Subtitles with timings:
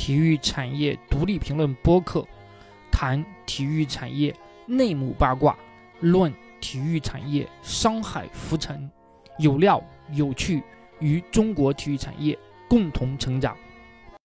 [0.00, 2.26] 体育产业独立评论播客，
[2.90, 4.34] 谈体育产业
[4.66, 5.54] 内幕八卦，
[6.00, 8.90] 论体育产业商海浮沉，
[9.38, 9.78] 有料
[10.14, 10.62] 有趣，
[11.00, 12.36] 与中国体育产业
[12.66, 13.54] 共同成长。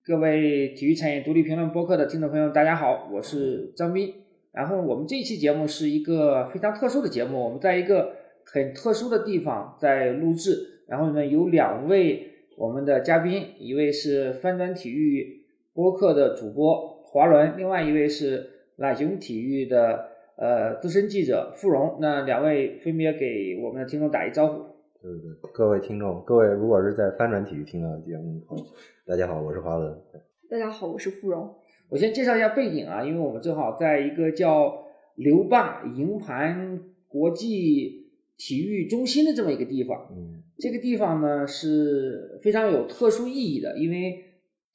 [0.06, 4.14] 各位体育产业独立评论播客的听众朋友，大家好，我是张斌。
[4.54, 8.16] 然后我们这一期节目是一个非常特殊的节目，我们在一个
[8.46, 10.86] 很特殊的地方在录制。
[10.88, 15.35] 然后呢，有两位我们的嘉宾，一位是翻转体育
[15.76, 20.08] 播客的主播华伦，另外一位是懒熊体育的
[20.38, 21.98] 呃资深记者傅荣。
[22.00, 24.64] 那两位分别给我们的听众打一招呼。
[25.02, 28.42] 对对对，各位听众，各位如果是在翻转体育听到的节目，
[29.06, 29.94] 大家好，我是华伦。
[30.50, 31.54] 大家好，我是傅荣。
[31.90, 36.80] 我先介绍一下背景啊，因为我们正好在一个叫刘坝营盘
[37.10, 40.08] 国际体育中心的这么一个地方。
[40.16, 40.42] 嗯。
[40.58, 44.24] 这个地方呢是非常有特殊意义的，因为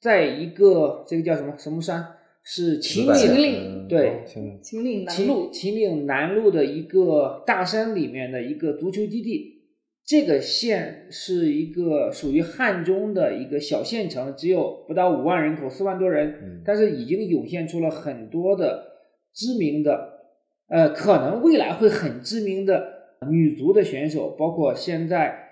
[0.01, 2.05] 在一个这个叫什么什么山？
[2.43, 5.05] 是秦岭，秦岭对，秦岭。
[5.05, 9.61] 南路，秦岭南路的一个大山里面的一个足球基地。
[10.03, 18.83] 这个县是一个属于汉中的一个小县城，只有不到五万人口，四万多人，但是已经涌现出了很多的
[19.33, 20.19] 知名的，
[20.67, 22.83] 呃，可能未来会很知名的
[23.29, 25.47] 女足的选手，包括现在。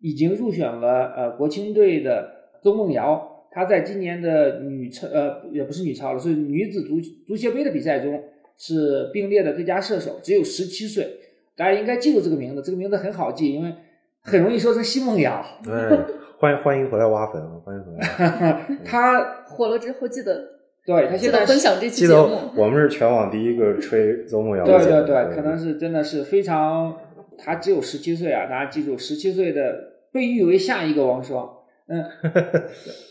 [0.00, 8.20] 已经入选了呃国青队的邹梦瑶，她在今年的女超呃也不是女超了，是女子足足协杯的比赛中
[8.58, 11.08] 是并列的最佳射手，只有十七岁，
[11.56, 13.72] 大家应该记住这个名字，这个名字很好记，因为
[14.22, 15.40] 很容易说成奚梦瑶。
[15.62, 15.72] 对，
[16.38, 18.78] 欢迎欢迎回来挖坟啊，欢迎回来。
[18.84, 20.44] 他火了之后记得，
[20.84, 24.78] 对他现在分享这期节目，我们是全网第一个吹邹梦瑶的。
[24.78, 26.96] 对对对，可能是真的是非常，
[27.38, 29.94] 他只有十七岁啊，大家记住，十七岁的。
[30.14, 31.50] 被誉为下一个王霜，
[31.86, 32.02] 嗯，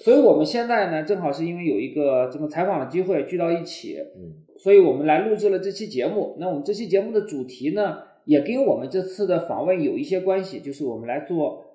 [0.03, 6.35] 所以我们现在呢，正好是因为有一个这么采访的机会聚到一起，嗯，所以我们来录制了这期节目。
[6.39, 11.65] 那我们这期节目的主题呢，也跟我们这次的访问有一些关系，就是我们来做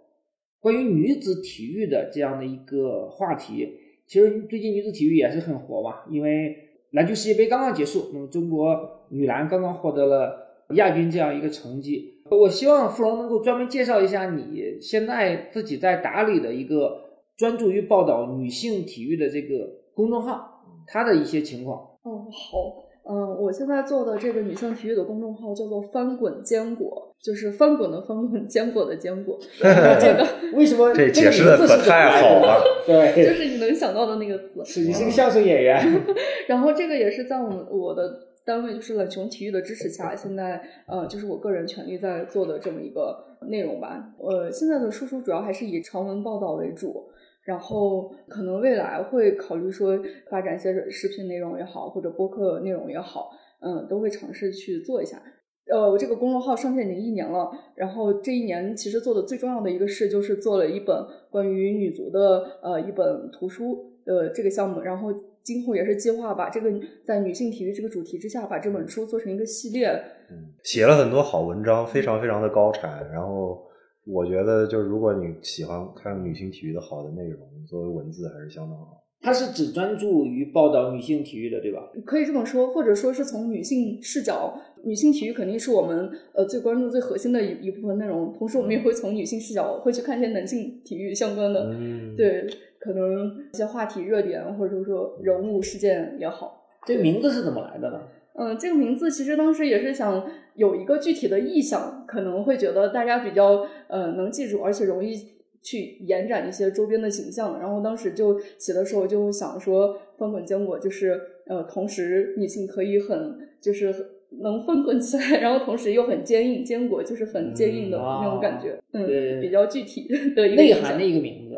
[0.58, 3.68] 关于女子体育的这样的一个话题。
[4.08, 6.56] 其实最近女子体育也是很火嘛，因为
[6.90, 12.17] 篮球世界杯刚刚结束，那么中国女篮刚刚获得了亚军这样一个成绩。
[12.30, 16.98] 我希望付荣能够专门介绍一下你现在自己在打理的一个
[17.36, 21.78] 专注于报道女性体育的这个公众号，它的一些情况。
[22.02, 29.38] 哦，好，嗯，我现在做的这个女性体育的公众号叫做“翻滚坚果”，就是翻滚的翻滚，坚果的坚果。
[29.60, 32.62] 这个 为什么这解释的可太好了？
[32.86, 34.64] 对，就是你能想到的那个词。
[34.64, 36.04] 是你是个相声演员。
[36.46, 38.27] 然后这个也是在我们我的。
[38.48, 44.14] 单位就是冷熊体育的支持下，现在呃，就是我个人全力在做的这么一个内容吧。
[44.18, 47.10] 呃，现在的输出主要还是以长文报道为主，
[47.44, 50.00] 然后可能未来会考虑说
[50.30, 53.28] 发展一些视频内容也好，或者播客内容也好，
[53.60, 55.22] 嗯，都会尝试去做一下。
[55.70, 60.96] 呃，我这个公众号上线已经一年了，然后这一年其实做的最重要的一个事就是做了一本
[61.30, 65.12] 关于女足的呃一本图书呃这个项目，然后。
[65.42, 66.70] 今后也是计划把这个
[67.04, 69.88] 在女性体育这个主题之下，把这本书做成一个系列。
[70.30, 73.10] 嗯，写了很多好文章，非常非常的高产。
[73.10, 73.66] 然后
[74.06, 79.04] 我觉得，就是如果你喜欢看女性体育的好的内容，作为文字还是相当好。
[79.20, 81.80] 它是只专注于报道女性体育的，对吧？
[82.06, 88.32] 可以这么说，或者说是从女性视角，女性体育肯定是我们呃最关注、最核心的一一部分内容。
[88.32, 91.74] 同时，我们也会从女性视角会去看一些男性体育相关的，
[92.16, 92.46] 对。
[92.80, 98.00] 可能一些话题热点，或者说人物事件也好，这个名字是怎么来的呢？
[98.34, 100.24] 嗯，这个名字其实当时也是想
[100.54, 105.12] 有一个具体的意向，可能会觉得大家比较呃能记住，而且容易
[105.60, 107.58] 去延展一些周边的形象。
[107.58, 113.92] 然后当时就写的时候就想说，翻滚坚果就是呃，同时女性可以很就是
[114.40, 121.56] 能翻滚起来， 然后同时又很坚硬，坚果就是很坚硬的那种感觉，嗯，比较具体的一个内涵的一个名字。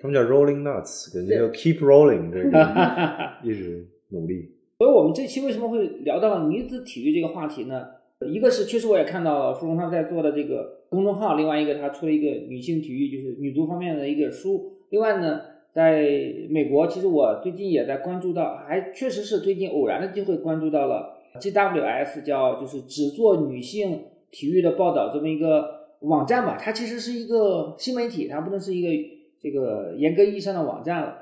[0.00, 2.58] 他们叫 Rolling Nuts，感觉叫 Keep Rolling，这个
[3.42, 4.50] 一直努力。
[4.78, 7.86] 所以我们这期为什么会聊到女子体育这个话题呢？
[8.26, 14.72] 一个是确实我也看到付荣他在做的这个公众号，另外一个他出了一个女性体育，就是女足方面的一个书。
[14.90, 15.40] 另外呢，
[15.72, 16.02] 在
[16.50, 25.64] 美国，其实我最近也在关注到，还确实是最近偶然的机会关注到了 GWS，叫就是只做女性体育的报道这么一个
[26.00, 26.58] 网站吧。
[26.60, 29.18] 它其实是一个新媒体，它不能是一个。
[29.40, 31.16] 这个严格意义上的网站了，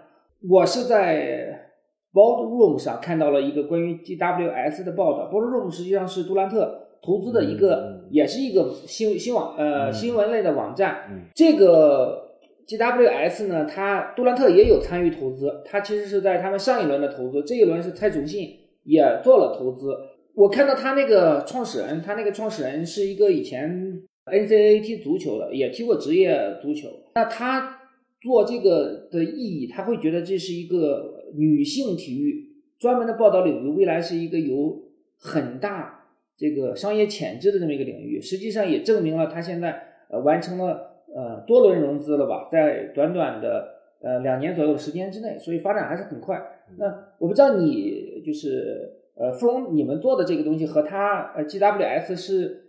[0.49, 1.69] 我是在
[2.15, 5.31] Boardroom 上看到了一个关于 GWS 的报道。
[5.31, 11.29] Boardroom 实际上是杜兰特投资的一个，也是一个新新网呃新闻类的网站。
[11.35, 19.95] 这个 GWS 呢，它杜兰特也有参与投资，他其实是在他们上一轮的投资，这一轮是蔡崇信也做了投资。
[20.35, 26.89] 我看到他那个创始人，他那个创始人是一个以前 NCAA 踢足球的，也踢过职业足球。
[27.15, 27.81] 那他
[28.21, 32.49] 做这个的意义，他会觉得这是一个女性体育
[32.79, 34.83] 专门的报道领域，未来是一个有
[35.19, 36.07] 很大
[36.37, 38.21] 这个商业潜质的这么一个领域。
[38.21, 40.95] 实际上也证明了他现在呃完成了。
[41.15, 43.67] 呃，多轮融资了吧，在短短的
[44.03, 46.39] 呃两年左右的时间之内，所以发展还是很快。
[46.77, 46.85] 那
[47.17, 52.65] 我不知道你就是呃富隆你们做的这个东西和它呃 GWS 是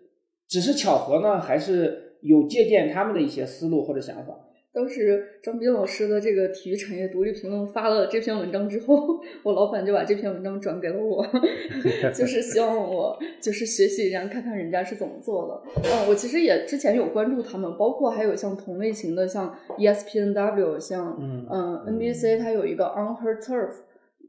[0.47, 4.33] 只是巧合呢，还是有借鉴他们的一些思路或者想法？
[4.73, 8.95] 当时张斌老师的这个体育产业独立评论发了这篇文章之后，
[9.41, 11.25] 我老板就把这篇文章转给了我，
[12.13, 15.81] 就是希望我就是学习一下，看看人家是怎么做的。
[15.83, 21.17] 嗯，我其实也之前有关注他们，包括还有像同类型的，像 ESPNW，像
[21.49, 23.71] 嗯 NBC，它有一个 On Her Turf，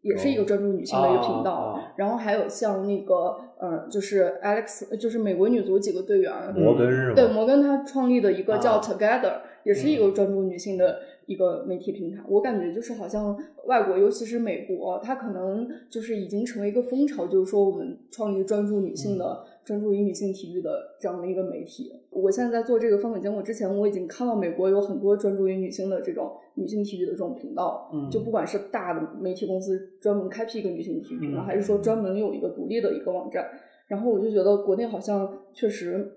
[0.02, 1.78] 也是一个专注女性的一个频道。
[1.96, 7.14] 然后还有像那个嗯，就是 Alex，就是美国女足几个队员，摩根是吗？
[7.14, 9.40] 对，摩根他创立的一个叫 Together。
[9.64, 13.36] 也是一个专注女性的一个媒体平台，我感觉就是好像
[13.66, 21.92] 外国，尤其是美国，它可能就是已经成为一个风潮，就是说我们创立专注女性的、专注于女性体育的这样的一个媒体。
[22.10, 33.46] 我现在在做这个翻本节目之前，我已经看到美国有很多专注于女性的这种女性体育的这种频道，就不管是大的媒体公司专门开辟一个女性体育频道，还是说专门有一个独立的一个网站，
[33.88, 36.16] 然后我就觉得国内好像确实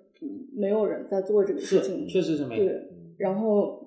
[0.56, 2.64] 没有人在做这个事情，确实是没有。
[2.64, 2.88] 对。
[3.18, 3.86] 然后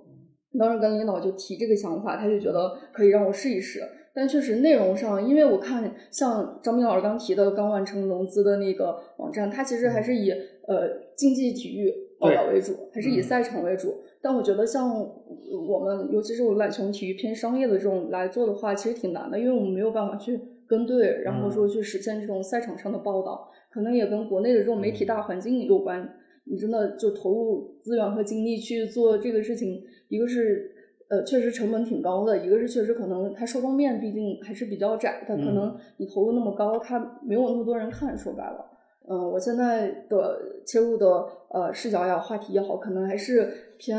[0.58, 3.80] 当时跟领导就提这个想法，他就觉得可以让我试一试。
[4.14, 14.02] 但确实内容上，因为我看像张斌老师刚提的刚完成融资的那个网站，它其实还是以呃竞技体育报道为主，还是以赛场为主。
[14.22, 26.08] 但我觉得像我们，尤其是我篮球体育偏商业的这种来做的话，其实挺难的，因为我们没有办法去跟队，然后说去实现这种赛场上的报道，可能也跟国内的这种媒体大环境有关。
[26.46, 30.73] 你真的就投入资源和精力去做这个事情，一个是
[31.08, 38.16] 呃确实成本挺高的，一个是确实可能它受众面毕竟还是比较窄，它可能你投入那么高，它没有那么多人看。
[38.16, 38.64] 说白了，
[39.08, 43.98] 嗯，我现在的切入的呃视角也好，话题也好，可能还是偏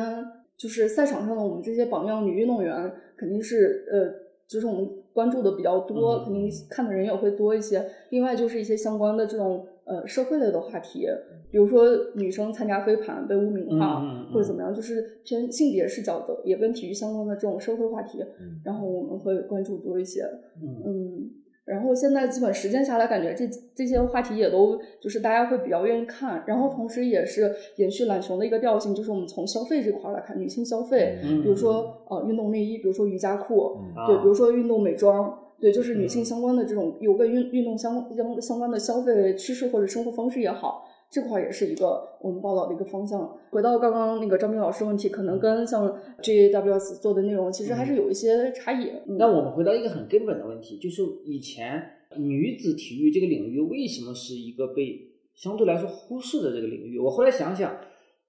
[0.57, 4.11] 就是赛场上的我们这些榜样女运动员，肯定是呃
[4.47, 7.85] 就是我们关注的比较多，肯定看的人也会多一些。
[8.09, 11.07] 另外就是一些相关的这种呃社会类的话题。
[11.51, 11.85] 比如说
[12.15, 14.01] 女生参加飞盘被污名化，
[14.33, 18.19] 或者怎么样，就是偏性别视角的，也跟体育相关的这种社会话题，
[18.63, 20.23] 然后我们会关注多一些。
[20.61, 21.29] 嗯，
[21.63, 33.77] 然后现在基本实践下来，感觉这这些话题也都就是大家会比较愿意看，然后同时也是延续懒熊的一个调性，就是我们从消费这块来看，女性消费，比如说呃运动内衣，比如说瑜伽裤，
[34.07, 40.85] 对，比如说运动美妆，对，就是女性相关的这种有跟运运动相相相关的消费趋势或者生活方式也好。
[41.07, 43.37] 这块也是一个我们报道的一个方向。
[43.51, 45.87] 回到刚刚那个张斌老师问题，可能跟像
[46.21, 48.91] GAWS 做的内容其实还是有一些差异。
[49.17, 51.81] 那我们回到一个很根本的问题，就是以前
[52.17, 54.99] 女子体育这个领域为什么是一个被
[55.35, 56.99] 相对来说忽视的这个领域？
[56.99, 57.77] 我后来想想，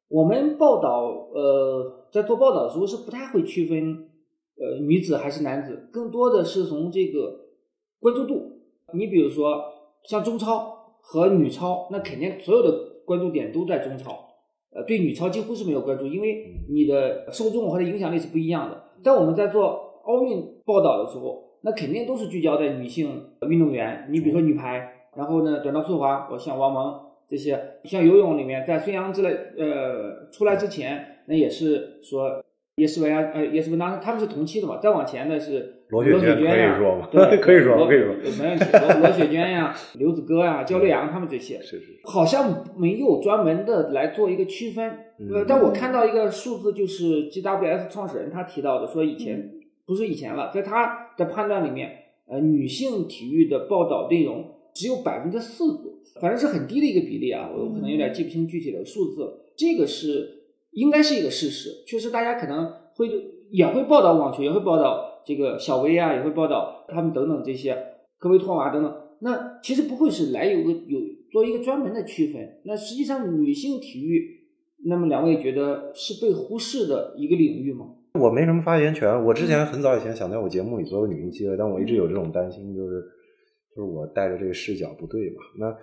[0.09, 4.06] 我们报道呃在做报道的时候是不太会区分
[4.59, 7.47] 呃女子还是男子，更多的是从这个
[8.01, 8.61] 关注度。
[8.95, 9.65] 你比如说
[10.05, 10.75] 像中超。
[11.09, 14.27] 和女超，那肯定所有的关注点都在中超，
[14.75, 18.83] 呃，对女超几乎是没有关注，因为你的受众或者影响力是不一样的。
[19.05, 24.09] 但我们在做奥运报道的时候，那肯定都是聚焦在女性运动员。
[24.11, 32.43] 你比如说女排，然后呢，短道速滑，我像王蒙这些，像游泳里面，在孙杨之类呃出来之前，那也是说。
[32.77, 36.79] 叶诗文啊，呃，叶诗文当时他们是同期的嘛，再往前的是罗雪娟呀，
[37.11, 38.65] 对，可以说， 可以说，没问题。
[38.71, 44.91] 罗罗雪娟呀，刘子歌呀，焦刘洋他们这些，是是，好像没有专门的来做一个区分。
[45.33, 49.53] 呃，但我看到一个数字，就是 GWS 创始人他提到的，说以前
[49.87, 51.91] 不是以前了，在他的判断里面，
[52.29, 59.33] 呃，女性体育的报道内容只有百分之四左右，反正是很低的一个比例啊，我可能有点记不清具体的数字。
[59.57, 60.35] 这个是。
[60.77, 63.09] 应该是一个事实，确实大家可能会
[63.51, 67.75] 也会报道网球，也会报道这个小威啊，也会报道他们等等这些
[68.19, 68.95] 科威托娃等等。
[69.21, 71.01] 那其实不会是来有个有
[71.33, 72.61] 做一个专门的区分。
[72.67, 74.45] 那实际上女性体育，
[74.85, 77.87] 那么两位觉得是被忽视的一个领域吗？
[78.21, 79.25] 我没什么发言权。
[79.25, 83.03] 我之前很早以前想在我节目里做个女性机会，但我一直有这种担心，就是
[83.75, 85.37] 就是我带着这个视角不对嘛。
[85.59, 85.75] 那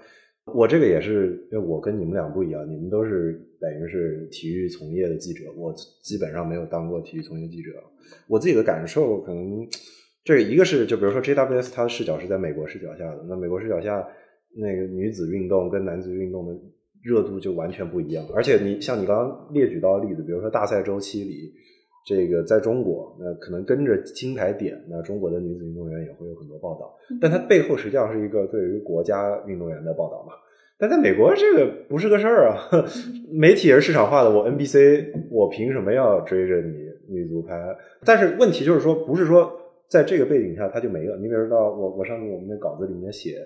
[0.45, 7.71] 我这个也是，因为我跟你们俩不一样，你们都是等于是体育从业的记者，我基本上没有当过体育从业记者。
[8.27, 9.65] 我自己的感受可能，
[10.23, 14.05] 这一个是就比如说 JWS 它的视角是在美国视角下的，那美国视角下
[14.55, 16.53] 那个女子运动跟男子运动的
[17.01, 18.27] 热度就完全不一样。
[18.35, 21.53] 而且你像你刚刚列举到的例子，比如说大赛周期里，
[22.05, 30.33] 这个在中国，那可能跟着金牌点，那中国的女子运动员也会有很多报道，但它背后实际上是一个对于国家运动员的报道嘛。
[30.77, 32.67] 但在美国，这个不是个事儿啊！
[33.31, 36.73] 媒体也是市场化的，我 NBC，我凭什么要追着你
[37.07, 37.55] 女足拍？
[38.03, 39.49] 但是问题就是说，不是说
[39.87, 41.15] 在这个背景下它就没了。
[41.17, 43.37] 你比如说，我我上次我们那稿子里面写，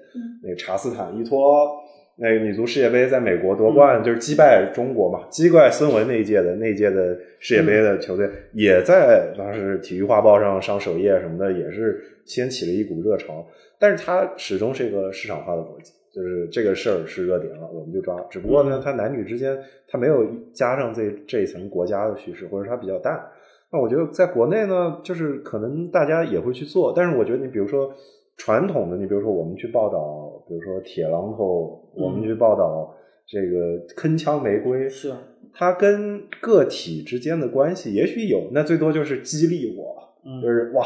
[0.42, 1.70] 那个查斯坦依托
[2.18, 13.46] 那个女足世界杯在美国夺冠，就是击败中国嘛，击败孙雯那一届的那一届的世界杯的球队，也在当时体育画报上上首页什么的，也是掀起了一股热潮。
[13.80, 15.94] 但是它始终是一个市场化的逻辑。
[16.16, 18.20] 就是这个事儿是热点了，我们就抓。
[18.28, 19.56] 只不过呢，它男女之间
[19.88, 23.24] 它没有加上这这一层国家的叙事，或者它比较淡。
[23.72, 27.94] 那我觉得在国内呢，就是可能大家也会去做，但是我觉得你比如说
[28.36, 32.96] 传统的，你比如说我们去报道，比如说铁榔头，我们去报道
[33.28, 35.14] 这个铿锵玫瑰，是
[35.54, 40.86] 它跟个体之间的关系也许有，那最多就是激励我，就是哇，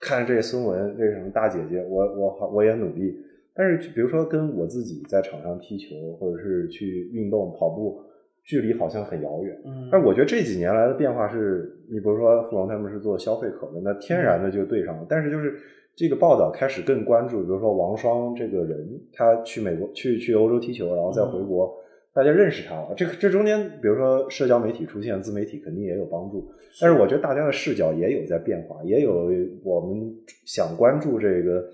[0.00, 3.16] 看这孙文这什么大姐姐，我我我也努力。
[3.54, 8.00] 但是，比如说跟我自己在场上踢球，或者是去运动跑步，
[8.42, 9.54] 距离好像很遥远。
[9.66, 15.06] 嗯，但我觉得这几年来的变化是，你比如说富龙他们是做消费可的，那天然的就对上了。
[15.06, 15.54] 但是就是
[15.94, 21.74] 这个报道开始更关注，比如说王霜这个人，他去美国去去欧洲踢球，然后再回国，
[22.14, 22.94] 大家认识他了。
[22.96, 26.50] 这个这中间，比如说社交媒体出现，自媒体肯定也有帮助。
[26.80, 29.30] 但是我觉得大家的视角也有在变化，也有
[29.62, 30.14] 我们
[30.46, 31.64] 想关注这个。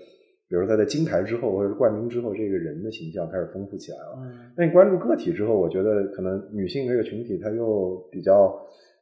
[0.49, 4.17] 比如他在金牌之后，或者是冠军之后，这个人的形象开始丰富起来了。
[4.17, 8.59] 嗯，那你关注个体之后，我觉得可能女性这个群体，她又比较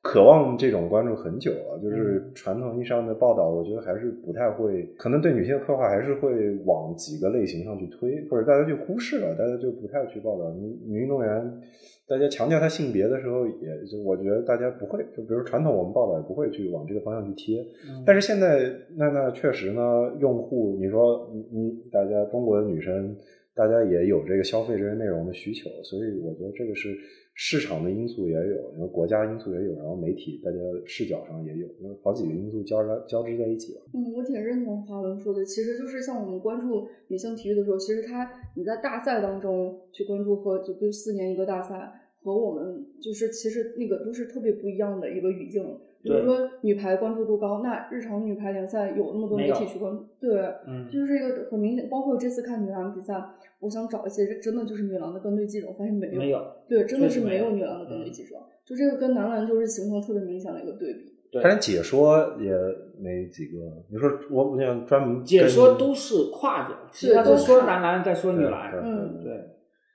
[0.07, 1.77] 渴望这种关注很久了。
[1.83, 11.61] 就是传统意义上的报道，我觉得还是不太会，可能对女性的刻画还是会往几个类型上去推，或者大家就忽视了，大家就不太去报道女女运动员。
[12.07, 17.61] 大家强调她性别的时候，也就我觉得大家不会，就比如传统我们报道也不会去往这个方向去贴。
[18.05, 19.81] 但是现在，那那确实呢，
[20.21, 23.13] 用户你说你你大家中国的女生，
[23.53, 26.95] 大家也有这个消费这些内容的需求，所以我觉得这个是
[27.39, 33.81] 市场的因素也有，然后国家因素也有，然后媒体大家视角上也有，那好几个因素交织交织在一起了。
[33.93, 42.01] 嗯，我挺认同华伦说的，其实就是像我们关注女性体育的时候，其实它你在大赛当中去关注和就就四年一个大赛。
[42.23, 45.63] 和我们就是其实那个都是特别不一样的一个语境。
[46.01, 51.89] 比如说女排关注度高，那日常女排联赛有那么多媒体去关注，对，嗯，就是一个很明显。
[51.89, 53.15] 包括这次看女篮比赛，
[53.59, 58.35] 我想找一些真的就是女篮的跟队记者，发现没有，没有，对，真的是没有女篮的跟队记者。
[58.65, 61.13] 就这个跟男篮就是形成特别明显的一个对比。
[61.41, 62.51] 他连解说也
[62.99, 63.57] 没几个。
[63.91, 69.33] 你说我我想专门解说都是跨着，其他都说男篮再说女篮，嗯，对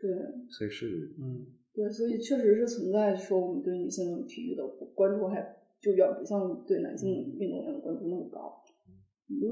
[0.00, 0.14] 对，
[0.50, 0.86] 所以是
[1.18, 1.46] 嗯。
[1.74, 4.62] 对，所以确实是存在说我们对女性体育的
[4.94, 5.40] 关注还
[5.82, 8.62] 就远不像对男性运动员的关注那么高。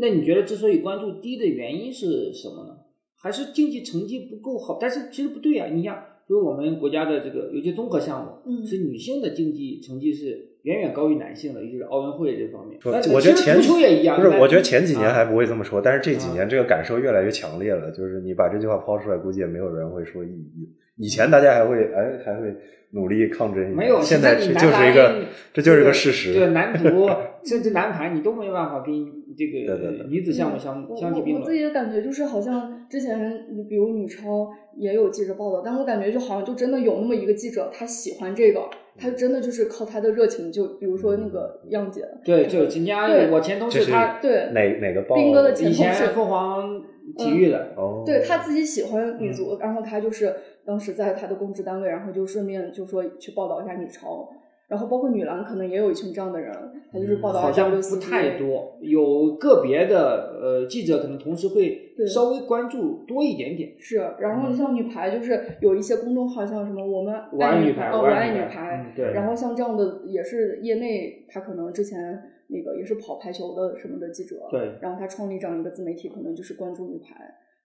[0.00, 2.76] 那你觉得之所以关注低的原因是什么呢？
[3.16, 4.78] 还是竞技成绩不够好？
[4.80, 12.78] 但是其实不对啊，你像就是我们国家的这个尤其综合项目，嗯，是女性的竞技成绩是远远高于男性的，尤其是奥运会这方面。
[13.14, 17.90] 我觉得前足球也一样，不是，我觉得前几年还不会这么说，但是这啊几年这个感受越来越强烈了。
[17.90, 20.68] 就是你把这句话抛出来，估计也没有人会说异议。
[20.96, 22.54] 以前大家还会哎还会
[22.92, 25.24] 努力抗争一下，没有，现在这就是一个
[25.54, 26.34] 这就是一个事实。
[26.34, 27.08] 对男足
[27.42, 28.92] 甚至男排，你都没办法跟
[29.34, 31.40] 这个对对对女子项目相相提并论。
[31.42, 38.60] 我自己的感觉就是，好像之前你比如女超也有记者报道，但我感觉就好像就真的有那么一个记者，他喜欢这个，
[38.98, 44.50] 他就真的就是靠他的热情，就比如说那个样姐，对，就今天我前同事他对。
[44.52, 46.82] 哪哪个报斌哥的前以前同事凤凰
[47.16, 49.32] 体育的，哦，对他自己喜欢女嗯。
[49.32, 54.28] 足，然后他就是当时在他的公职单位，然后就顺便就说去报道一下女超，
[54.70, 56.52] 然后包括女篮可能也有一群这样的人，
[56.92, 63.74] 他就是报道好像不太多，有个别的呃记者可能同时会稍微关注多一点点。
[63.80, 77.14] 是，然后你像女排，就是有一些公众号，像什么我们我爱女排哦，我爱女排对然后像这样的也是业内，他可能之前那个也是跑排球的什么的记者，对然后他创立这样一个自媒体，可能就是关注女排，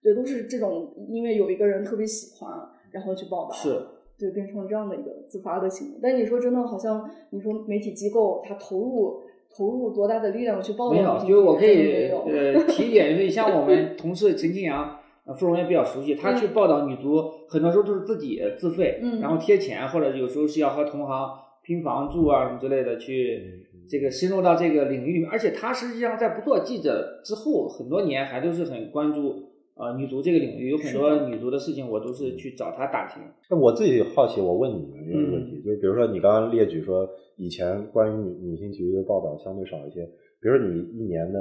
[0.02, 2.50] 对，都是这种，因为有一个人特别喜欢，
[2.90, 3.70] 然后去报道，是，
[4.18, 5.98] 对，变成了这样的一个自发的行为。
[6.02, 9.20] 但你说真的，好像你说媒体机构他投入
[9.54, 21.30] 投入多大的力量去报道没有，就是我可以呃提一点，就是像我们同事陈清阳，呃傅荣也比较熟悉，他去报道女足，很多时候都是自己自费，嗯然后贴钱，或者有时候是要和同行
[21.62, 25.28] 拼房住啊什么之类的去这个深入到这个领域里面。
[25.30, 29.42] 而且他实际上在不做记者之后，很多年还都是很关注
[29.76, 33.22] 呃女足这个领域，有很多女足的事情我都是去找她打听。
[33.50, 40.04] 那我自己好奇，我问你们一个问题，就是比如说你刚刚列举说以前关于女女性体育的报道相对少一些，
[40.40, 41.38] 比如说你一年的，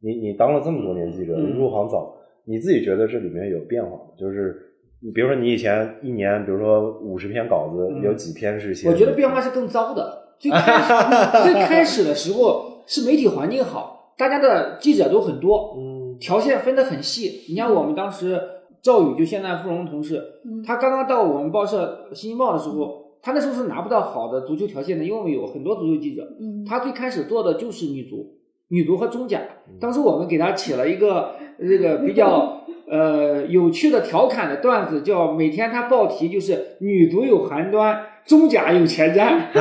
[0.00, 2.14] 你你当了这么多年记者，嗯入行早，
[2.44, 4.10] 你自己觉得这里面有变化吗？
[4.18, 4.56] 就是
[5.00, 8.88] 你比如说你以前一年，比如说五十篇稿子，嗯有几篇是写？
[8.88, 10.24] 我觉得变化是更糟的。
[10.38, 15.85] 最开始最开始的时候是媒体环境好，大家的记者都很多，嗯
[16.18, 17.44] 条线分得很细。
[17.48, 18.40] 你像我们当时
[18.82, 26.22] 赵宇，就现在富荣同事，嗯他刚刚到我们报社《新京报》的时候，他那时候是拿不到好的足球条线的，因为我们有很多足球记者。
[26.40, 28.36] 嗯，他最开始做的就是女足，
[28.68, 29.40] 女足和中甲。
[29.80, 39.52] 当时我们给他起了一个这个比较呃有趣的调侃的段子，叫每天他报题就是女足有寒端，中甲有前瞻。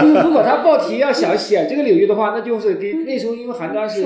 [0.00, 4.04] 就是如果他报题要想写这个领域的话，那就是给那时候因为寒端是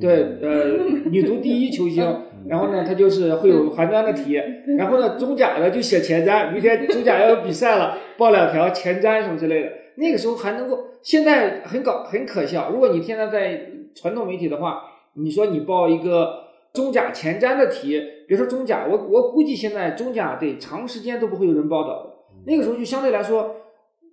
[0.00, 0.78] 对呃
[1.10, 2.04] 女足第一球星，
[2.48, 4.40] 然后呢他就是会有寒端的题，
[4.78, 9.68] 然后呢中甲的就写前瞻，明天中甲要有比赛了，报两条前瞻什么之类的。
[9.96, 12.70] 那个时候还能够，现在很搞很可笑。
[12.72, 13.60] 如果你现在在
[13.94, 14.82] 传统媒体的话，
[15.14, 22.10] 你说你报一个中甲前瞻的题，别说中甲，我我估计现在中甲得长时间都不会有人报道的。
[22.46, 23.56] 那个时候就相对来说，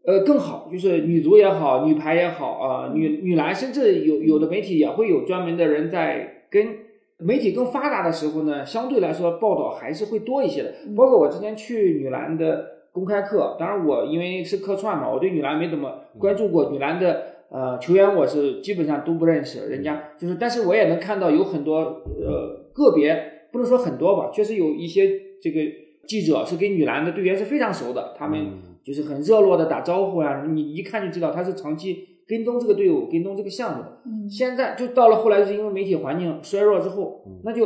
[0.06, 6.88] 呃更好，就是女足也好，女排也好啊、女女篮，甚至有有的媒体也会有专门的人在跟。
[7.20, 10.72] 媒体更发达的时候呢，相对来说报道还是会多一些的。
[10.96, 16.70] 包括我之前去女篮的公开课，当然我因为是客串嘛，我对女篮没怎么关注过。
[16.70, 25.10] 女篮的呃球员我是基本上都不认识，人家就是，但是我也能看到有很多呃个别，不能说很多吧，确实有一些
[25.42, 25.60] 这个
[26.08, 28.48] 记者是跟女篮的队员是非常熟的，他们
[28.84, 34.02] 就是很热络的打招呼呀、你一看就知道他是长期跟踪这个队伍、跟踪这个项目的。
[34.06, 37.66] 嗯现在就到了后来，是因为媒体环境衰弱之后，那就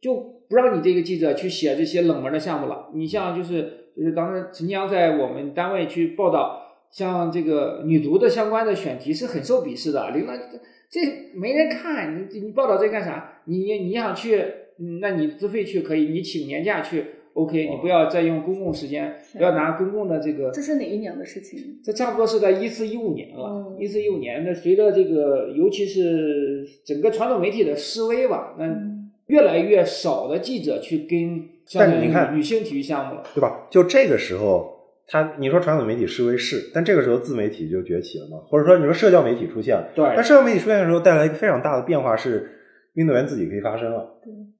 [0.00, 0.14] 就
[0.48, 2.90] 不让你这个记者去写这些冷门的项目了。
[2.94, 10.10] 你像就是就是当时陈江在我们单位去报道，像这个女足的相关的选题是很受鄙视的。
[10.10, 11.00] 领导这这
[11.34, 13.40] 没人看，你你报道这干啥？
[13.44, 14.42] 你你想去，
[14.78, 17.04] 嗯，那你自费去可以，你请年假去。
[17.34, 21.78] OK，你不要再用公共时间，不要拿公共的这个这是哪一年的事情？
[21.84, 33.22] 这差不多是在一四一五年了嗯，一四一五年那，随着这个，尤其是整个传统媒体的示威吧，那嗯越来越少的记者去跟像但是你看女性体育项目了。
[33.34, 33.66] 对吧？
[33.68, 34.75] 就这个时候，
[35.08, 42.50] 他你说传统媒体视为是，但这个时候自媒体就崛起了嘛，或者说你说社交媒体出现了，对但社交媒体出现的时候带来一个非常大的变化是，
[42.94, 44.18] 运动员自己可以发声了。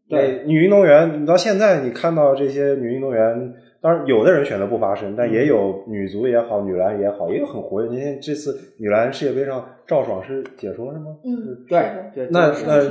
[0.08, 7.88] 对，女运动员，你到现在你看到这些女运动员，当然有的人选择不发声，但也有女足也好，女篮也好，也有很活跃。
[7.90, 11.16] 你看这次女篮世界杯上，赵爽是解说是吗？
[11.24, 11.80] 嗯，对
[12.14, 12.88] 对，那那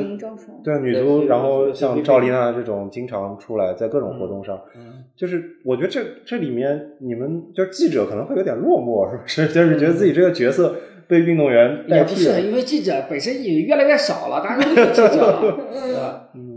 [0.63, 9.47] 对女足，然后像赵丽娜这种经常出来在各种活动上，嗯就是我觉得这这里面你们就是记者可能会有点落寞，是不是？
[9.53, 10.75] 就是觉得自己这个角色
[11.07, 12.41] 被运动员代也不是，替了。
[12.41, 16.29] 因为记者本身也越来越少了，大家都有记者了， 对吧？
[16.35, 16.54] 嗯，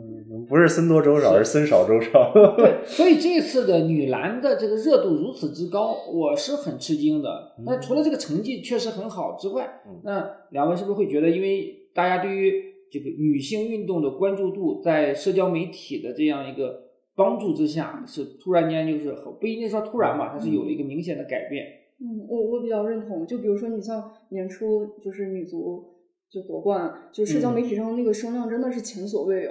[0.49, 2.33] 不是僧多粥少，是僧少粥少。
[2.57, 7.55] 对，所以这次的女篮的这个热度如此之高，我是很吃惊的。
[7.67, 9.69] 那除了这个成绩确实很好之外，
[10.05, 16.81] 那两位是不是会觉得，因为大家对于这个女性运动的关注度，在社交媒体的这样一个
[17.15, 21.65] 帮助之下，是突然间就是不一定说突然吧，它是有了一个明显的改变。
[22.01, 23.27] 嗯，我我比较认同。
[23.27, 25.85] 就比如说，你像年初就是女足
[26.31, 29.51] 就夺冠，就社交媒体上那个声量真的是前所未有。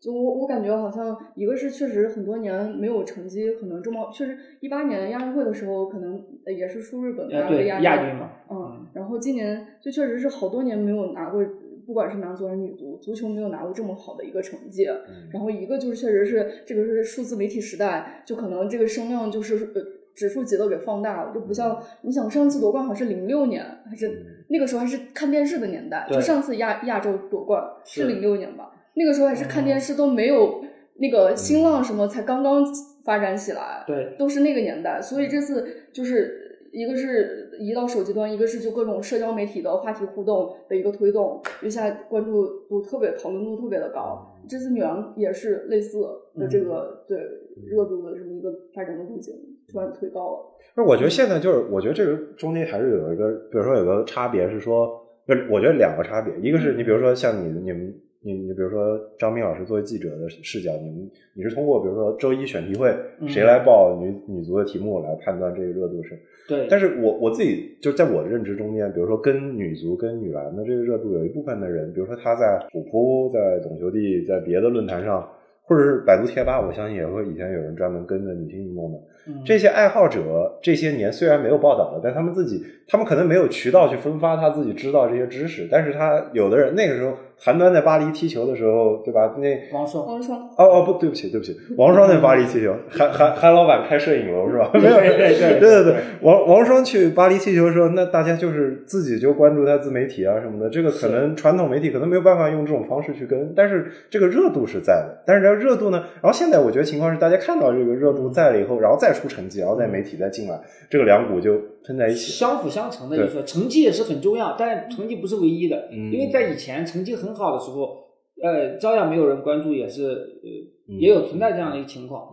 [0.00, 11.44] 就我我感觉好像一个是确实很多年没有成绩，可能这么确实一八年亚运会的时候，可能也是输日本拿了亚亚军嘛，嗯，然后今年就确实是好多年没有拿过，
[11.84, 14.84] 不管是男足还是女足，足球没有拿过这么好的一个成绩。
[15.32, 19.82] 然后一个就是确实是这个是数字媒体时代，就可能这个声量就是呃
[20.14, 30.60] 指数级的给放大了，就不像你想上次夺冠好像是零六年，还是那个时候还是看电视的年代，就上次亚亚洲夺冠是是零六年吧，那个时候还是看电视都没有
[30.96, 32.64] 那个新浪什么才刚刚
[33.04, 44.34] 发展起来，对，都是那个年代，所以这次就是一个是移到手机端，一个是就各种社交媒体的话题互动的一个推动，一下关注度特别讨论度特别的高。
[44.48, 46.00] 这次女王也是类似
[46.34, 47.18] 的这个、对
[47.66, 49.34] 热度的这么一个发展的路径，
[49.70, 50.58] 突然推高了。
[50.74, 54.88] 不是，我觉得现在就是，我觉得这个中间还是有一个，比如说有个差别是说，
[55.26, 66.18] 就是我觉得两个差别，一个是你比如说像你你们你你比如说张斌老师作为记者的视角，你们你是通过比如说周一选题会嗯谁来报女女足的题目来判断这个热度是？
[66.48, 75.28] 对，但是我我自己就在我的认知中间，比如说跟女足跟女篮的这个热度，有一部分的人，比如说他在虎扑、在懂球帝、在别的论坛上，
[75.62, 78.98] 或者是百度贴吧，我相信也会以前有人专门跟着女性运动的。
[79.28, 89.34] 嗯这些爱好者这些年虽然没有报道了，但他们自己，他们可能没有渠道去分发他自己知道这些知识，但是他有的人那个时候，韩端在巴黎踢球的时候，对吧？
[89.38, 94.70] 那王双，王双，哦哦不，对不起对不起，王双在巴黎踢球，韩韩韩老板开摄影楼是吧？
[94.74, 105.22] 没有，对对对对对对，王王双去巴黎踢球的时候，那大家就是自己就关注他自媒体啊什么的，这个可能传统媒体可能没有办法用这种方式去跟，但是这个热度是在的。
[105.24, 112.32] 但是这个热度呢，然后现在我觉得情况是，大家看到这个热度在了以后，然后再出成绩，然后再媒体再进来，这个两股就喷在一起。
[112.32, 117.96] 相辅相成的，对就说成绩也是很重要，但成绩不是唯一的，嗯因为在以前成绩很好的时候，
[118.42, 122.28] 呃，照样没有人关注，也是呃，嗯也有存在这样的一个情况。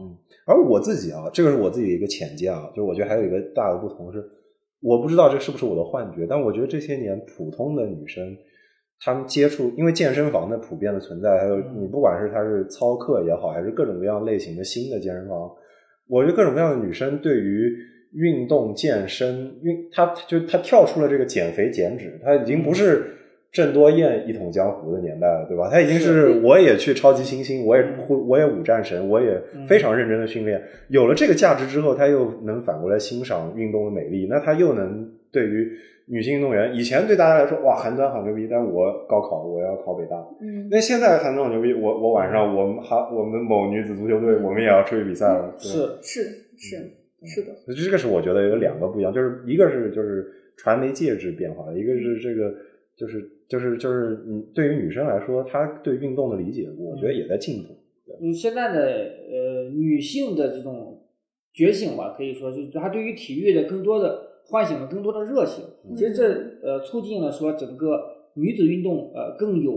[0.46, 4.24] 而我自己啊，这个是我自己的一个浅见啊，就是我觉得还有一个大的不同是，
[4.82, 8.38] 我不知道这是不是我的幻觉，但我觉得这些年普通的女生，
[9.00, 15.52] 她们接触，因为健身房的普遍的存在，还有嗯你不管是她是操课也好，还是各种各样类型的新的健身房，
[16.08, 17.76] 我觉得各种各样的女生对于
[18.14, 23.12] 运动健身，运她就她跳出了这个减肥减脂，她已经不是。
[23.52, 25.70] 郑多燕一统江湖的年代了，对吧？
[25.72, 30.62] 她已经是是我也去超级新星，我也会，我也五战神，我也非常认真的训练。
[30.90, 35.72] 有了这个价值之后，她又能反过来欣赏运动的美丽，那她又能对于
[36.08, 40.16] 女性运动员，以前对大家来说，哇，韩端好牛逼，但我高考我要考北大。
[40.40, 45.56] 嗯，那现在韩端好牛逼，我我晚上我们韩我们某女子足球队，我们也要出去比赛了。
[45.58, 46.22] 是，是
[46.58, 46.78] 是
[47.24, 52.54] 是的，这个是我觉得有两个不一样，就是一个是就是传媒介质变化了，一个是这个
[52.96, 57.76] 就是就是就是嗯，对于女生来说，她对运动的理解，我觉得也在进步。
[58.22, 61.02] 嗯，现在的呃女性的这种
[61.52, 65.64] 觉醒吧，可以说就是她对于体育的更多的唤醒了更多的热情。
[65.88, 66.24] 嗯其实这
[66.64, 68.02] 呃促进了说整个
[68.36, 69.74] 女子运动呃更有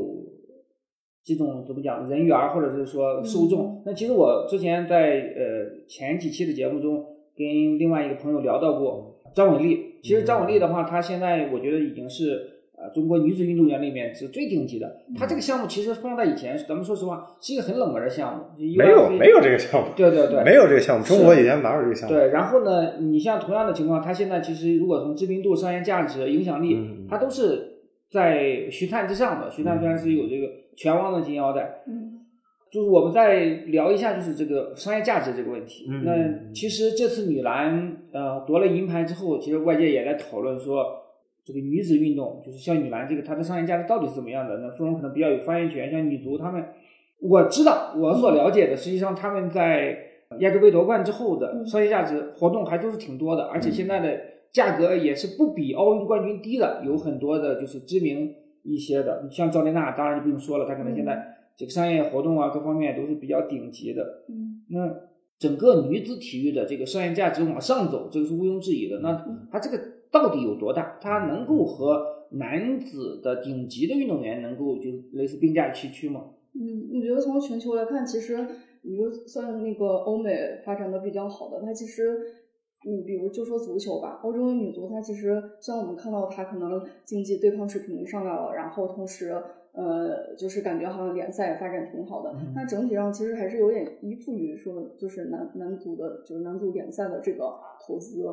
[1.24, 3.66] 这种怎么讲人缘儿或者是说受众。
[3.66, 7.04] 嗯那其实我之前在呃前几期的节目中
[7.36, 9.94] 跟另外一个朋友聊到过张伟丽。
[10.02, 12.57] 其实张伟丽的话，她现在我觉得已经是。
[12.88, 14.90] 呃，中国女子运动员里面是最顶级的。
[15.16, 18.44] 她这个项目其实放在以前，咱们说实话是一个很冷门的项目，
[18.76, 22.14] 没有没有这个项目，对对对，没有这个项目，中国以前哪有这个项目？
[22.14, 27.78] 对，然后呢，你像同样的情况，她现在其实如果从知名度、商业价值、影响力，嗯嗯它都是
[28.10, 29.50] 在徐灿之上的。
[29.50, 30.46] 徐灿虽然是有这个
[30.76, 32.14] 拳王的金腰带，嗯
[32.70, 35.86] 就是我们再聊一下，就是这个商业价值这个问题。
[35.90, 40.84] 嗯那其实这次女篮呃夺了银牌之后，其实外界也在讨论说，
[41.48, 44.58] 这个女子运动就是像女篮这个，它的商业价值到底是怎么样的？
[44.58, 46.62] 那芙蓉可能比较有发言权，像女足他们，
[47.22, 49.96] 我知道我所了解的，实际上他们在
[50.40, 54.20] 亚洲杯夺冠之后的嗯商业价值活动还都是挺多的，而且现在的
[54.52, 64.24] 价格也是不比奥运冠军低的，有很多的就是知名一些的，你像赵丽娜，当然就不用说了，她可能现在这个商业活动啊各方面都是比较顶级的。
[64.28, 64.94] 嗯那
[65.38, 68.98] 整个女子体育的这个商业价值往上走，这个是毋庸置疑的。
[68.98, 69.78] 那它这个
[70.10, 70.98] 到底有多大？
[71.00, 76.24] 它能够和男子的顶级的运动员能够就类似并驾齐驱吗？
[76.54, 78.46] 嗯，我觉得从全球来看，其实
[78.82, 82.18] 你就算那个欧美发展的比较好的，它其实，
[82.84, 89.30] 你，比如就说足球吧，欧洲的女足，它其实虽然我们看到它可能竞技对抗水平上来了，然后同时，
[89.72, 97.52] 呃，就是感觉好像联赛也发展挺好的，嗯但整体上其实还是有点依附于说，就是男男足的，就是男足联赛的这个
[97.86, 98.24] 投资。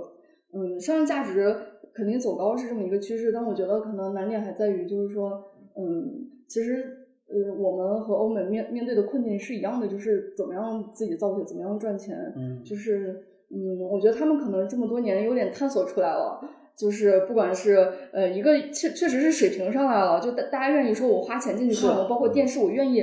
[0.55, 1.53] 嗯，商业价值
[1.93, 5.43] 肯定走高是这么一个趋势，但我觉得可能难点还在于，就是说，
[5.77, 12.15] 嗯，其实呃，我们和欧美面面对的困境是一样的，就是怎么样自己造血，怎么样赚钱。
[12.37, 16.39] 嗯就是嗯，我觉得他们可能这么多年有点探索出来了。
[16.77, 23.01] 就是不管是呃一个确确实是水平上来了，就大大家愿意说我花钱进去看，是我包括电视我愿意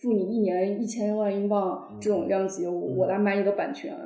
[0.00, 3.96] 付你一年一千万英镑这种量级，我我来买你的版权。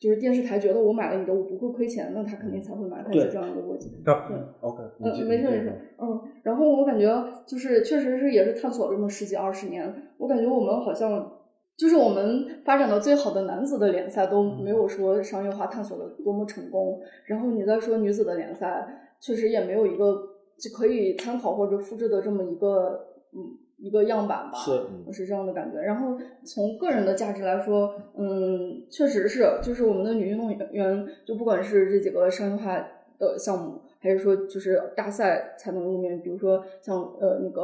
[0.00, 3.90] 就是电视台觉得我买了你的，我不会亏钱，那他肯定才会买，他是这样一个逻辑。
[4.02, 4.14] 对。
[4.28, 7.06] 对 OK，嗯，没事没事，嗯，然后我感觉
[7.46, 11.30] 就是确实是也是探索了这么十几二十年，我感觉我们好像
[11.76, 18.86] 就是我们发展到最好的男子的联赛都没有说商业化探索的多么成功，然后你再说女子的联赛，
[19.20, 20.14] 确实也没有一个
[20.58, 23.38] 就可以参考或者复制的这么一个嗯
[23.80, 25.80] 一个样板吧，是我是这样的感觉。
[25.80, 32.76] 然后从个人的价值来说，嗯，确实是，就是我们的女运动员，就不管是这几个商业化
[33.18, 37.62] 的项目，还是说就是大赛才能入面，比如说像呃那个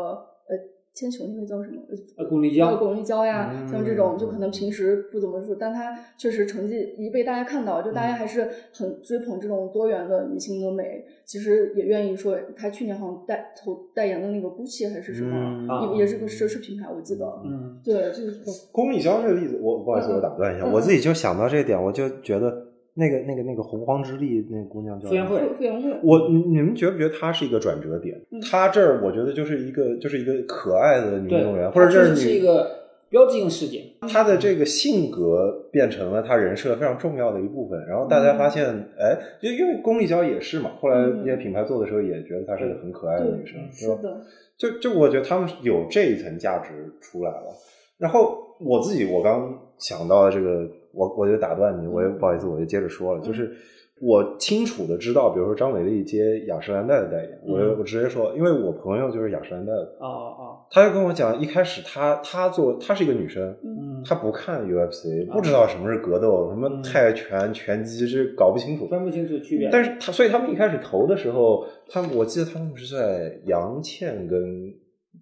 [0.48, 0.56] 呃
[0.96, 1.76] 铅球那个叫什么？
[2.16, 11.04] 呃，巩立呃，姣，巩立姣呀，嗯像这种就可能平时不怎么说，但她确实成绩一被大家看到，就大家嗯还是很追捧这种多元的女性的美。
[11.26, 17.26] 其实也愿意说，她去年好像代投代言的那个 GUCCI 还是什么，也也是个奢侈品牌，我记得。
[17.44, 18.40] 嗯，对，就是
[18.72, 22.65] 巩立姣这个例子，我不好意思，嗯我打断一下，嗯我自己就想到这一点，我就觉得
[22.98, 28.18] 那个那个那个洪荒之力那个姑娘叫傅园慧傅傅园慧，我你你们觉不觉得她是一个转折点？
[28.30, 32.70] 嗯她这儿我觉得就是一个就是一个可爱的女运动员，或者这女一个
[33.10, 33.82] 标志性事件。
[34.08, 37.78] 她的这个性格变成了她人设非常重要的一部分。
[37.86, 38.66] 然后大家发现，
[38.98, 43.96] 哎，就因为龚立姣也是嘛，后来嗯那些品牌做的时候也觉得她是个很可爱的女生，是吧？
[44.00, 44.20] 是的，
[44.56, 47.54] 就就我觉得他们有这一层价值出来了。
[47.98, 53.52] 然后我自己我刚想到的这个，我我就打断你，我也不好意思，我就接着说了，就是
[54.00, 63.56] 我清楚的知道，比如说张伟丽接雅诗兰黛的代言，我嗯我直接说，因为我朋友就是雅诗兰黛的，哦哦，他就跟我讲，一开始他他做她是一个女生。
[63.64, 68.86] 嗯，他不看 UFC，不知道什么是格斗，什么嗯泰拳、拳击，这搞不清楚。
[68.86, 69.70] 分不清楚区别。
[69.72, 74.72] 但是他，所以他们一开始投的时候，他们我记得他们是在杨倩跟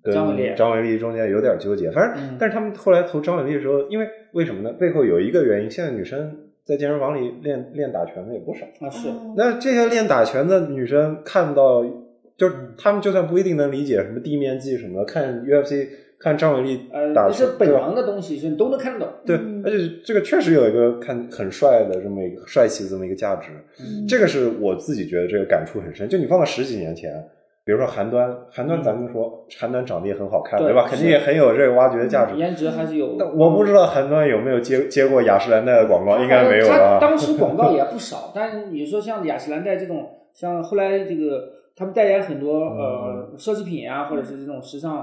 [0.04, 1.90] 跟张伟丽张伟丽中间有点纠结。
[1.90, 4.70] 反正，嗯但是他们后来投张伟丽的时候，因为为什么呢？
[4.74, 8.66] 背后有一个原因，现在女生在健身房里练练打拳的也不少。
[8.80, 11.82] 啊是，哦那这些练打拳的女生看到，
[12.36, 15.88] 就是她们就算不一定能理解什么地面技什么的，看 UFC
[16.18, 19.08] 看张伟丽呃，打拳，这是本对吧能的东西，是你都能看得懂。
[19.26, 26.08] 对嗯，而且这个确实有一个看很帅的这么一个帅气的这么一个价值，嗯这个是我自己觉得这个感触很深。
[26.08, 27.12] 就你放到十几年前，
[27.64, 30.86] 比如说韩端，韩端咱们说韩端长得也很好看，对对吧？
[30.86, 32.36] 肯定也很有这个挖掘的价值。
[32.36, 33.16] 颜值还是有。
[33.18, 36.98] 但我不知道韩端有没有接接过雅诗兰黛的广告，应该没有他吧？
[37.00, 44.98] 当时广告也不少， 但是你说像雅诗兰黛这种，像后来这个他们代言很多呃奢侈品啊，或者是这种时尚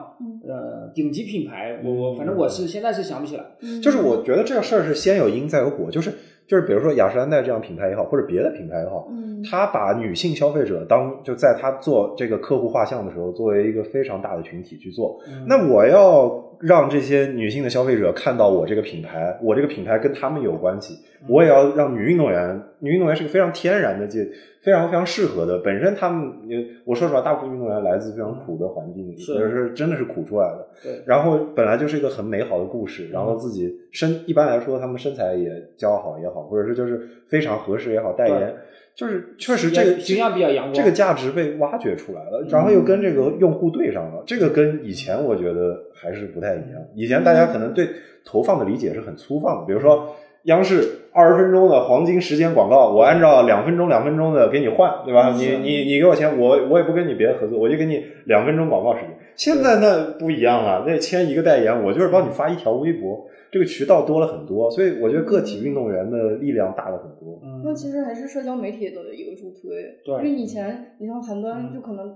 [0.48, 3.44] 呃顶级品牌，我我反正我是现在是想不起来。
[3.64, 6.14] 嗯就是我觉得这个事儿是先有因再有果，就是
[6.52, 15.18] 就是比如说雅诗兰黛这样品牌也好，或者别的品牌也好，嗯他把女性消费者当就在他做这个客户画像的时候，作为一个非常大的群体去做。
[15.30, 16.28] 嗯那我要
[16.62, 24.20] 让这些女性的消费者看到我这个品牌，我这个品牌跟他们有关系，嗯我也要让女运动员，女运动员是个非常天然的，就
[24.64, 25.60] 非常非常适合的。
[25.60, 30.68] 本身他们，呃我说实话，大部分运动员来自非常苦的环境里，是是真的是苦出来的。
[30.84, 38.56] 对，然后本来就是一个很美好的故事，然后自己身一般来说他们身材也姣好也好，或者是就是非常合适也好，代言
[39.02, 46.80] 就是确实这个形象比较阳光这个价值被挖掘出来了，然后又跟这个用户对上了，这个跟以前我觉得还是不太一样。
[46.94, 47.90] 以前大家可能对
[48.24, 55.32] 投放的理解是很粗放的，比如说央视二十分钟的黄金时间广告，我按照两分钟两分钟的给你换，对吧？
[55.32, 59.10] 你你你给我钱，我我也不跟你别的合作，我就给你两分钟广告时间。
[59.36, 67.40] 现在那不一样了，那签一个代言，我就是帮你发一条微博，这个渠道多了很多，所以我觉得个体运动员的力量大了很多。
[67.64, 69.70] 那嗯，其实还是社交媒体的一个助推，
[70.06, 70.16] 对。
[70.18, 72.16] 因为以前你像韩端，嗯就可能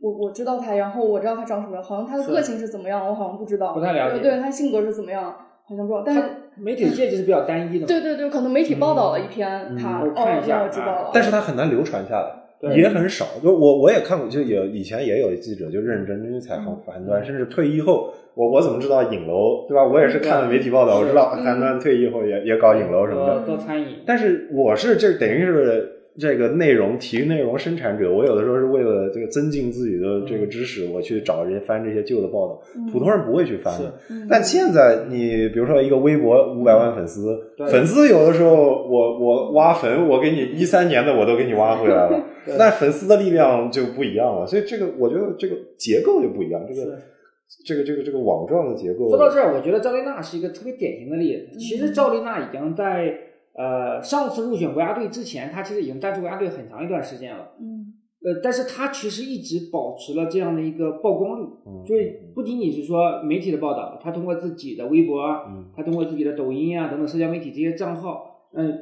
[0.00, 4.20] 我我知道他，然后我知道他长什么样，好像他的个性是怎么样，我好像不知道，不太了解。
[4.20, 6.28] 对对他性格是怎么样，好像不知道，但是他
[6.60, 7.86] 媒体界就是比较单一的嘛。
[7.86, 13.24] 对对对，可能媒体报道了一篇他，看一下那我知道了，但是他很难流传下来，也很少。
[13.42, 19.84] 就我我也看过，就有以前也有记者就认真去采访韩端，甚至退役后，我我怎么知道影楼对吧？
[19.84, 23.42] 我也是看了媒体报道，我知道韩端退役后也也搞影楼什么的。
[23.44, 32.60] 做做餐饮，但是我是这等于是这个内容体育内容生产者，我有的时候是为了这个增进自己的这个知识，我去找人翻这些旧的报道，
[32.92, 33.94] 普通人不会去翻的。
[34.10, 46.98] 嗯但现在你比如说一个微博五百万粉丝，对粉丝有的时候我我挖坟，我给你一三年的我都给你挖回来了，对那粉丝的力量就不一样了，所以这个我觉得这个结构就不一样，这个
[47.64, 49.08] 这个这个这个网状的结构。
[49.08, 51.58] 说到这儿，我觉得赵丽娜是一个特别典型的例子。
[51.58, 53.14] 其实赵丽娜已经在
[53.58, 57.52] 呃上次入选国家队之前，他其实已经淡出国家队很长一段时间了。
[57.60, 68.76] 嗯呃，但是他其实一直保持了这样的一个曝光率，嗯就是不仅仅是说媒体的报道，他通过自己的微博啊，嗯她通过自己的抖音啊等等社交媒体这些账号，嗯、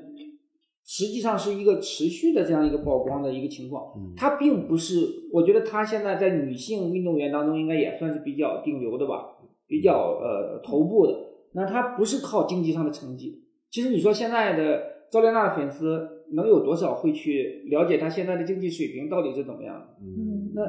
[0.86, 3.92] 实际上是一个持续的这样一个曝光的一个情况。
[3.96, 9.36] 嗯他并不是，我觉得他现在在女性运动员当中应该也算是比较顶流的吧，
[9.66, 11.12] 比较呃头部的。
[11.52, 13.42] 那他不是靠经济上的成绩。
[13.70, 19.86] 其实你说现在的赵丽娜的粉丝能有多少会去了解她现在的经济水平到底是怎么样的？
[20.00, 20.62] 嗯那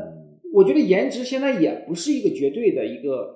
[0.54, 3.36] 我觉得颜值现在也不是一个绝对的一个，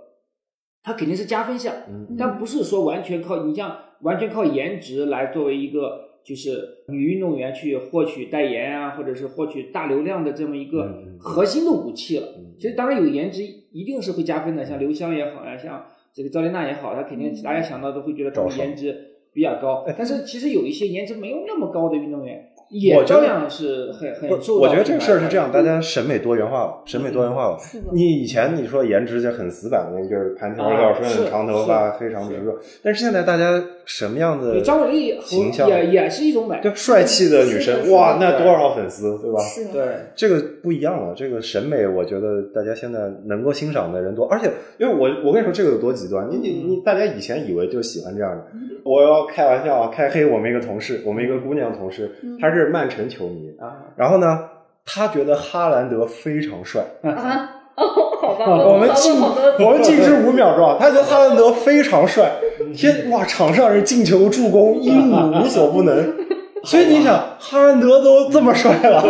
[0.81, 12.27] 它肯定是加分项，嗯但不是说完全靠你像完全靠颜值来作为一个就是女运动员去获取代言啊，或者是获取大流量的这么一个核心的武器了。
[12.37, 18.95] 嗯其实当然有颜值一定是会加分的，像刘湘也好呀，像这个赵丽娜也好，她肯定大家想到都会觉得她们赵爽颜值
[19.33, 19.95] 比较高哎。
[19.97, 22.47] 但是其实有一些颜值没有那么高的运动员，
[22.95, 27.57] 我也照样是很很受我觉得这个事儿是这样，大家审美多元化了，审美多元化了。
[27.59, 32.57] 是的你以前你说颜值就很死板的，那就是盘条啊孝顺、是长头发、是黑长直肉。
[32.81, 39.39] 但是现在大家什么样的张伟丽形象也也是一种美，就帅气的女生，哇，那多少粉丝，对吧？
[39.41, 39.95] 是的，对。
[40.15, 48.45] 这个不一样了，这个审美，我觉得大家现在能够欣赏的人多，而且因为我我跟你说这个有多极端，你你你，大家以前以为就喜欢这样的，
[48.83, 54.39] 我要开玩笑啊，开黑我们一个同事，我们一个姑娘同事，她是曼城球迷，啊，然后呢，
[54.85, 57.83] 她觉得哈兰德非常帅，啊， 哦，
[58.21, 62.31] 好吧， 我们静我们静止五秒钟，她觉得哈兰德非常帅，
[62.75, 66.30] 天哇，场上是进球、助攻、英武无所不能。
[66.63, 69.01] 所以你想，哈兰德都这么帅了，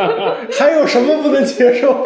[0.58, 2.04] 还有什么不能接受？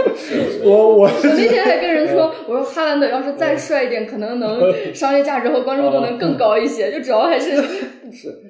[0.64, 4.60] 我我我那天还跟人说，我说哈兰德要是再帅一点，可能能
[4.92, 6.90] 商业价值和关注度能更高一些。
[6.90, 7.62] 就主要还是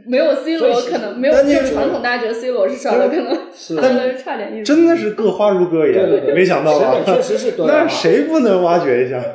[0.07, 3.77] 没有 C 罗，可能没有但就传统大家觉得 C 罗是帅的，可能是。
[3.77, 4.65] 哈兰德差点意思。
[4.65, 6.35] 真的是各花如各眼，对对对。
[6.35, 6.95] 没想到吧
[7.67, 9.23] 那谁不能挖掘一下？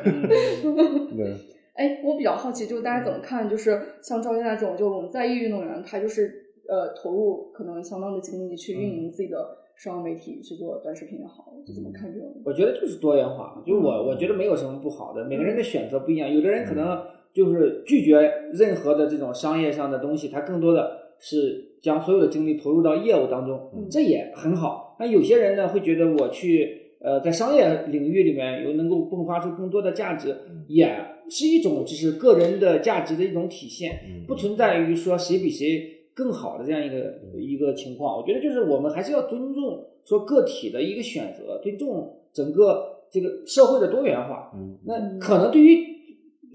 [1.76, 3.50] 哎，我比较好奇，就是大家怎么看？
[3.50, 12.42] 就是像赵丽娜这种，就我们在役运动员，他就是呃投入可能相当的精力去运营自己的社交媒体，去做短视频也好，就怎么看这种？
[12.46, 17.02] 我觉得就是多元化，就是我我觉得没有什么不好的，每个人的选择不一样，有的人可能
[17.34, 23.88] 就是拒绝任何的这种商业上的东西，他更多的是将所有的精力投入到业务当中，嗯。
[23.90, 24.96] 这也很好。
[25.00, 30.96] 那有些人呢会觉得我去呃在商业领域里面有能够迸发出更多的价值，也
[31.30, 38.18] 是一种就是个人的价值的一种体现，不存在于说谁比谁更好的这样一个一个情况。
[38.18, 44.52] 我觉得就是我们还是要尊重说个体的一个选择，尊重整个这个社会的多元化。
[44.56, 45.86] 嗯那可能对于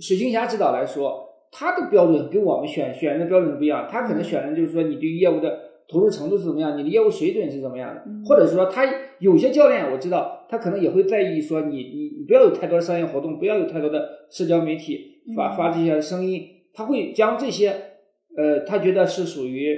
[0.01, 8.85] 水晶侠指导来说，他的标准跟我们选选人的标准不一样，他可能选人就是说你对于业务的投入程度是怎么样，你的业务水准是怎么样的，嗯或者说他
[9.19, 17.75] 有些教练我知道，他可能也会在意说你你你不要有太多的商业活动，不要有太多的社交媒体发嗯发这些声音，他会将这些
[18.37, 19.77] 呃他觉得是属于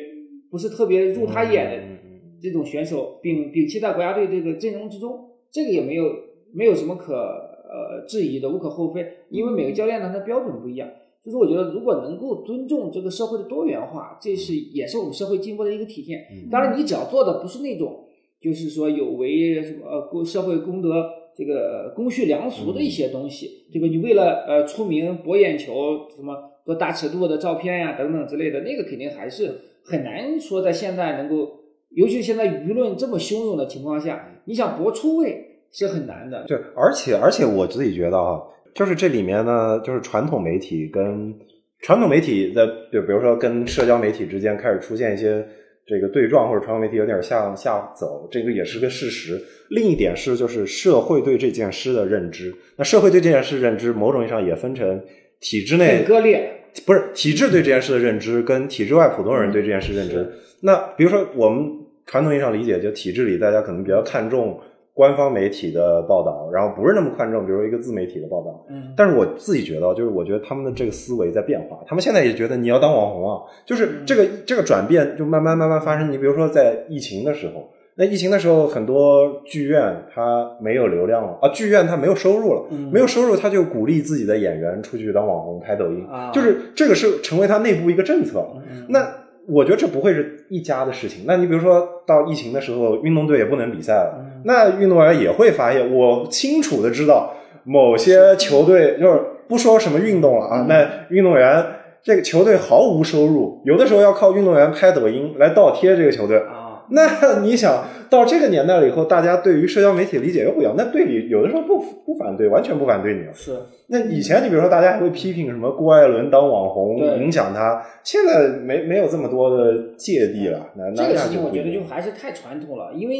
[0.50, 2.00] 不是特别入他眼的
[2.42, 6.04] 这种选手，并摒弃在国家队这个阵容之中，这个也没有
[6.52, 10.88] 没有什么可呃质疑的，无可厚非，因为每个教练呢他的标准不一样。
[11.22, 16.18] 就是我觉得，如果能够尊重这个社会的多元化，这是也是我们社会进步的一个体现。
[16.32, 18.06] 嗯当然，你只要做的不是那种，
[18.40, 23.86] 就是说有违什么呃公社会公德这个公序良俗的一些东西，对吧？
[23.86, 26.34] 你为了呃出名博眼球，什么
[26.64, 29.52] 做大尺度的照片呀等等之类的，那个肯定还是
[29.84, 36.44] 很难说在现在能够，尤其现在舆论这么汹涌的情况下，你想博出位是很难的。
[36.46, 38.42] 对，而且而且我自己觉得哈，
[38.74, 41.34] 就是这里面呢，就是传统媒体跟
[41.80, 45.44] 传统媒体的，就比如说跟社交媒体之间开始出现一些
[45.86, 49.40] 这个对撞，或者传统媒体有点向下走，这个也是个事实。
[49.70, 52.54] 另一点是，就是社会对这件事的认知。
[52.76, 55.00] 那社会对这件事认知，某种意义上也分成
[55.40, 56.52] 体制内割裂，
[56.86, 60.14] 不是体制对这件事的认知，跟体制外普通人对这件事认知。
[60.14, 61.70] 是那比如说，我们
[62.06, 64.60] 传统意义上理解，就体制里大家可能比较看重
[64.92, 68.66] 官方媒体的报道，然后不是那么看重，比如说一个自媒体的报道。
[68.68, 76.12] 嗯，但是我自己觉得，就是我觉得他们的这个思维在变化，他们现在也觉得你要当网红啊，就是这个这个转变就慢慢慢慢发生。
[76.12, 82.90] 你比如说在疫情的时候，那疫情的时候，很多剧院它没有流量了啊，剧院它没有收入了，嗯。
[82.90, 86.30] 没有收入，他就鼓励自己的演员出去当网红拍抖音，啊。
[86.32, 88.42] 就是这个是成为他内部一个政策。
[88.70, 88.86] 嗯。
[88.88, 89.06] 那
[89.46, 91.24] 我觉得这不会是一家的事情。
[91.26, 94.40] 那你比如说到疫情的时候，运动队也不能比赛了，嗯。
[94.46, 97.34] 那运动员也会发现，我清楚的知道
[97.64, 101.62] 某些球队就是不说什么运动了啊，那运动员
[102.02, 106.38] 这个球队毫无收入，有的时候要靠运动员拍抖音来倒贴这个球队。
[106.38, 106.59] 啊，
[106.92, 110.74] 那你想到这个年代了以后，大家对于社交媒体理解又不一样。
[110.76, 113.32] 那队里有的时候不不反对，完全不反对你了。
[113.32, 113.56] 是
[113.88, 120.70] 那以前你比如说大家还会批评什么郭艾伦当网红影响他，现在没没有这么多的芥蒂了。
[120.76, 123.16] 那那这个事情，我觉得就还是太传统了，因为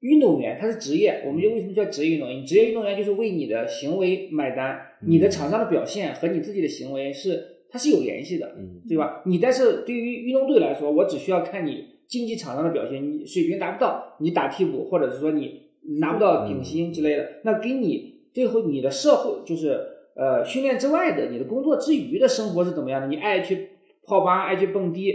[0.00, 2.44] 运动员他是职业，我们就为什么叫职业运动员？
[2.44, 9.22] 职业运动员就是为你的行为买单，你的场上的表现和你自己的行为是它是有联系的，嗯对吧？
[9.24, 15.62] 你但是对于运动队来说，我只需要看你竞技场上的表现，你水平达不到，你打替补，或者是说你
[16.00, 19.78] 拿不到顶薪之类的，那给你最后你的社会就是
[20.14, 23.06] 呃训练之外的，你的工作之余的生活是怎么样的？
[23.08, 23.70] 你爱去
[24.04, 25.12] 泡吧，爱去蹦迪，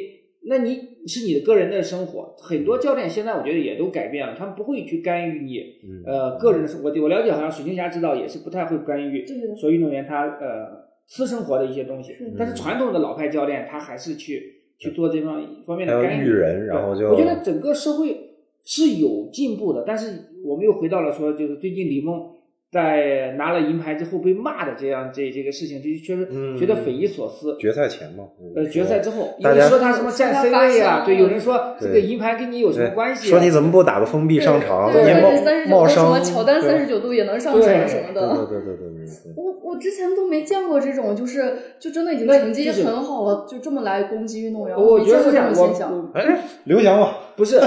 [0.48, 0.76] 那你
[1.08, 2.36] 是你的个人的生活。
[2.38, 6.89] 很多教练现在我觉得也都改变了，他们不会去干预你嗯呃个人的生活。
[6.89, 18.32] 我我了解，好像水晶侠指导也是不太会干预对的说运动员他呃私生活的一些东西但是传统的老派教练他还是去去做这方方面的干预育人，然后就我觉得整个社会
[18.64, 22.32] 是有进步的，但是我们又回到了说，就是最近李梦
[22.72, 27.57] 在拿了银牌之后被骂的这样这这个事情，就确实嗯觉得匪夷所思。
[27.59, 28.24] 决赛前嘛，
[28.55, 33.30] 呃，决赛之后，有人说他什么占 C 位啊，对，有人说这个银牌跟你有什么关系啊？
[33.32, 34.89] 说你怎么不打个封闭上场？
[34.89, 38.47] 对，你冒而且三十九冒度什么伤，乔丹三十九度也能上场什么的。
[38.47, 39.34] 对对对对对对对。
[39.36, 46.11] 我我之前都没见过这种，就是就真的已经成绩就是很好了，就这么来攻击运动员，我觉得是这样，我种现象。
[46.13, 47.59] 哎，刘翔嘛，不是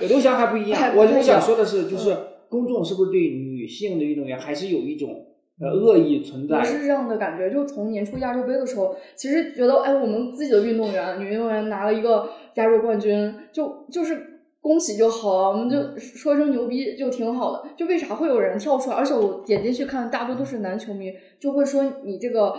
[0.00, 0.82] 刘翔还不一样。
[0.94, 2.14] 我我想说的是，就是
[2.50, 3.20] 公众是不是对
[3.64, 5.24] 女性的运动员还是有一种
[5.58, 6.66] 呃恶意存在不？
[6.66, 17.62] 是这样的感觉，就从年初亚洲杯的时候，其实觉得，哎，我们自己的运动员，女运动员拿了一个亚洲冠军，就就是恭喜就好了，我们就说声牛逼就挺好的。
[17.74, 18.96] 就为啥会有人跳出来？
[18.96, 21.10] 而且我点进去看，大多都是男球迷，
[21.40, 22.54] 就会说你这个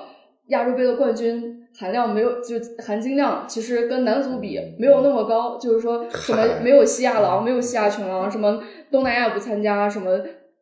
[0.47, 10.11] 亚洲杯的冠军含量没有，就含金量其实跟男足比没有那么高，就是说什么没有西亚狼，没有西亚群狼，什么东南亚不参加，什么。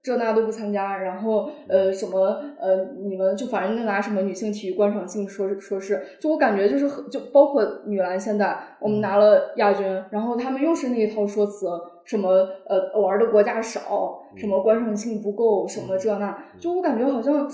[0.04, 11.68] 这那都不参加，然后呃什么呃你们就反正拿什么女性体育观赏性说说是，就我感觉就是很就包括女篮现在我们拿了亚军，然后他们又是那一套说辞，
[12.04, 12.30] 什么
[12.68, 17.50] 呃玩的国家少，什么观赏性不够，什么这那，就我感觉好像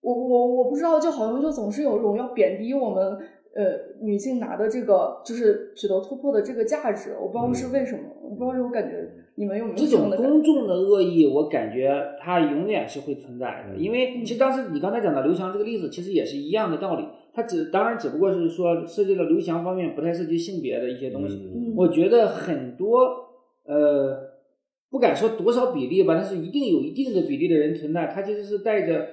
[0.00, 3.18] 我我我不知道，就好像就总是有一种要贬低我们
[3.54, 10.10] 呃女性拿的这个就是取得突破的这个价值，我不知道是为什么，我不知道这种感觉你们有没有这种？
[10.10, 11.90] 公众的恶意，我感觉
[12.20, 17.04] 它永远是会存在的，因为其实当时你刚才讲的刘翔这个例子，其实也是一样的道理。
[17.32, 21.36] 它只当然只不过是说涉及了刘翔方面不太涉及性别的一些东西。
[21.54, 23.06] 嗯我觉得很多
[23.64, 24.18] 呃，
[24.90, 29.06] 不敢说多少比例吧，但是一定有一定的比例的人存在，他其实是带着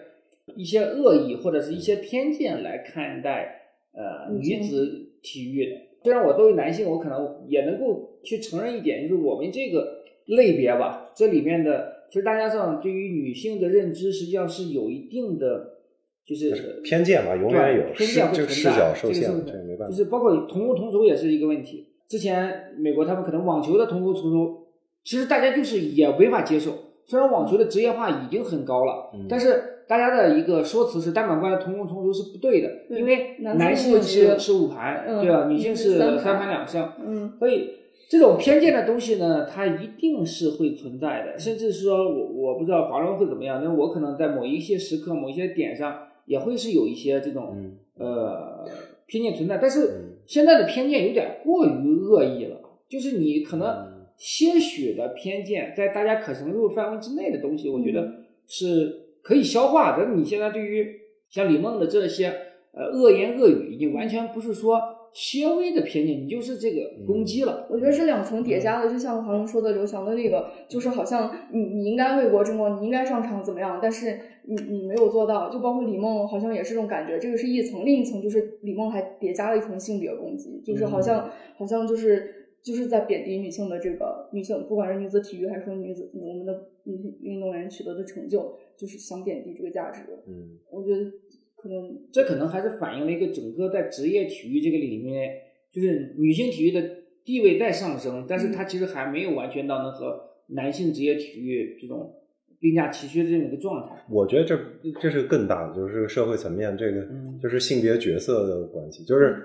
[0.55, 3.66] 一些恶意或者是一些偏见来看待
[3.97, 5.71] 呃女子体育的。
[6.03, 15.79] 虽然我作为男性，我可能也能够去承认一点，就是我们这个类别吧，这里面的其实大家上对于女性的认知实际上是有一定的，
[16.25, 19.89] 就是偏见嘛，永远有偏见会存在视角受限，这个是没办法。
[19.89, 21.87] 就是包括同工同酬也是一个问题。
[22.07, 24.67] 之前美国他们可能网球的同工同酬，
[25.03, 26.71] 其实大家就是也没法接受。
[27.05, 35.47] 虽然网球的职业化已经很高了，嗯但是大家的一个说辞是单板关的同工同酬是不对的，对因为男男性是是五盘，嗯对吧？
[35.47, 37.69] 女性是三盘两胜，嗯所以
[38.09, 48.65] 这种偏见的东西呢，它一定是会存在的，甚至是说我我不知道华人会怎么样，但我可能在某一些时刻、某一些点上，也会是有一些这种、嗯呃
[49.07, 49.57] 偏见存在。
[49.57, 52.57] 但是嗯现在的偏见有点过于恶意了，
[52.89, 60.05] 就是你可能嗯些许的偏见，在大家可承受范围之内的东西，我觉得嗯是可以消化的。
[60.15, 60.87] 你现在对于
[61.29, 62.27] 像李梦的这些
[62.71, 64.79] 呃恶言恶语，已经完全不是说
[65.11, 67.67] 些微的偏见，你就是这个攻击了。
[67.69, 90.01] 我觉得是两层叠加的，就像黄龙说的刘翔的那个，就是好像你你应该为国争光，你应该上场怎么样，但是你你没有做到，就包括李梦好像也是这种感觉，这个是一层，另一层就是李梦还叠加了一层性别攻击，就是好像、好像就是就是在贬低女性的这个女性，不管是女子体育还是说女子我们的女性运动员取得的成就，就是想贬低这个价值。
[90.27, 91.11] 嗯我觉得
[91.55, 95.29] 可能这可能还是反映了一个整个在职业体育这个里面，
[95.71, 96.81] 就是女性体育的
[97.23, 102.13] 地位在上升，但是它其实还没有完全到能和男性职业体育这种
[102.59, 103.95] 并驾齐驱的这么一个状态。
[104.09, 104.57] 我觉得这
[105.01, 109.03] 这是更大的，就是社会层面，这个嗯就是性别角色的关系。
[109.03, 109.43] 就是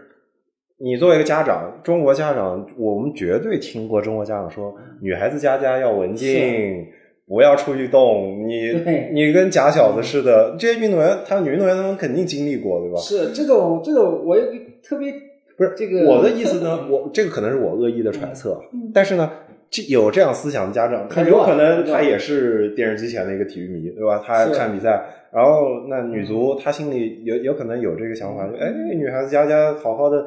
[0.83, 6.85] 你作为一个家长，中国家长，我们绝对听过中国家长说，女孩子家家要文静，
[7.29, 8.45] 不要出去动。
[8.49, 8.73] 你
[9.13, 12.99] 你跟假小子似的，这些运动员，他们女运动员他们肯定经历过，对吧？
[12.99, 14.43] 是这种这种，我也
[14.83, 15.15] 特别
[15.57, 19.31] 不是这个我的意思呢，我这个可能是我恶意的揣测，嗯但是呢，
[19.71, 24.21] 这有这样思想的家长，他很有可能他也是电视机前的一个体育迷，对吧？
[24.27, 30.25] 他看比赛，然后那女足，他心里有有可能有这个想法，就哎，女孩子家家好好的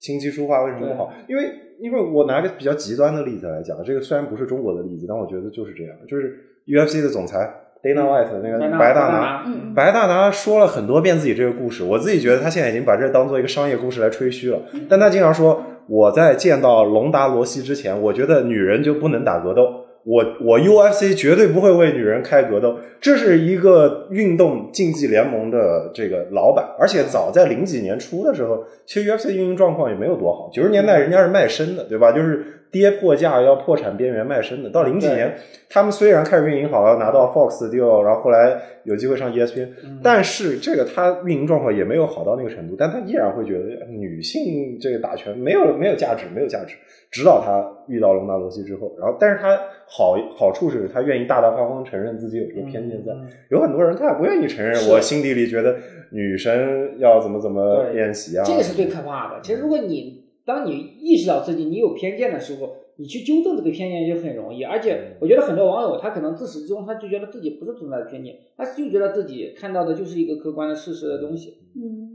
[0.00, 1.12] 琴棋书画为什么不好？
[1.28, 7.50] 因为因为我拿个比较极端的例子来讲，这个虽然不是中国的例子，但我觉得就是这样，就是 UFC 的总裁
[7.82, 9.44] Dana White 那个白大拿。
[9.46, 14.58] 嗯白大拿说了很多遍自己这个故事，我自己觉得他现在已经把这当做一个商业故事来吹嘘了。
[14.88, 30.48] 但他经常说，我在见到隆达罗西之前，我觉得女人就不能打格斗，我我 UFC 绝对不会为女人开格斗，这是一个运动竞技联盟的这个老板，而且早在零几年初的时候，其实 UFC 运营状况也没有多好。
[30.52, 32.12] 九十年代人家是卖身的，对吧？
[32.12, 34.70] 就是跌破价要破产边缘卖身的。
[34.70, 35.34] 到零几年，
[35.68, 39.68] 他们虽然开始运营好了，拿到 Fox deal，然后后来有机会上 ESPN，
[40.02, 46.74] 但是这个他运营状况也没有好到那个程度，但他依然会觉得女性这个打拳没有没有价值，没有价值。
[47.08, 49.56] 直到他遇到隆达罗西之后，然后，但是他
[49.86, 53.12] 好好处是他愿意大大方方承认自己有这个偏见在。
[53.48, 55.76] 有很多人他也不愿意承认，我心底里觉得
[56.10, 58.44] 女生要怎么怎么练习啊。
[58.44, 59.40] 这个是最可怕的。
[59.40, 64.62] 其实，如果你当你意识到自己你有偏见的时候，你去纠正这个偏见就很容易。
[64.62, 71.58] 而且，我觉得很多网友他可能自始至终他就觉得自己不是存在的偏见，他就觉得自己看到的就是一个客观的事实的东西。
[71.74, 72.05] 嗯，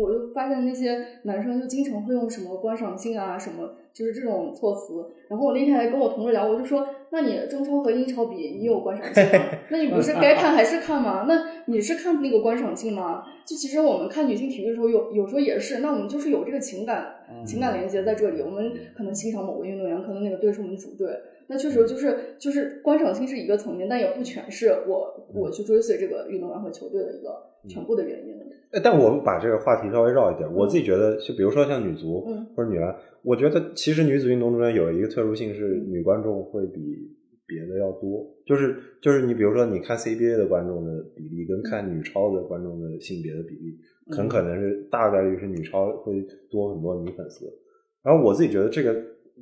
[0.00, 3.76] 我就发现那些男生就经常会用什么观赏性啊什么。
[3.96, 9.46] 就是这种措辞，然后我那天还跟我同事聊，我就说，那你中超和英超比，你有观赏性吗？
[9.72, 11.24] 那你不是该看还是看吗？
[11.26, 13.22] 那你是看那个观赏性吗？
[13.46, 17.06] 就其实我们看女性体育的时候，有有时候也是，那我们就是有这个情感
[17.46, 21.08] 情感连接在这里，我们可能欣赏某个运动员，可能那个队是我们主队，
[21.46, 28.35] 那确实就是就是观赏性是一个层面，但也不全是我我去追随这个运动员和球队的一个全部的原因。
[28.82, 32.20] 但我们把这个话题稍微绕一点，我自己觉得，就比如说像女足
[32.54, 36.80] 或者女篮，我觉得其实女子运动中间有一个特殊性是女观众会比
[37.46, 43.78] 别的要多，就是就是你比如说你看 CBA 的观众的比例跟看女超的观众的性别的比例，
[44.14, 46.20] 很可能是大概率是女超会
[46.50, 47.46] 多很多女粉丝。
[48.02, 48.94] 然后我自己觉得这个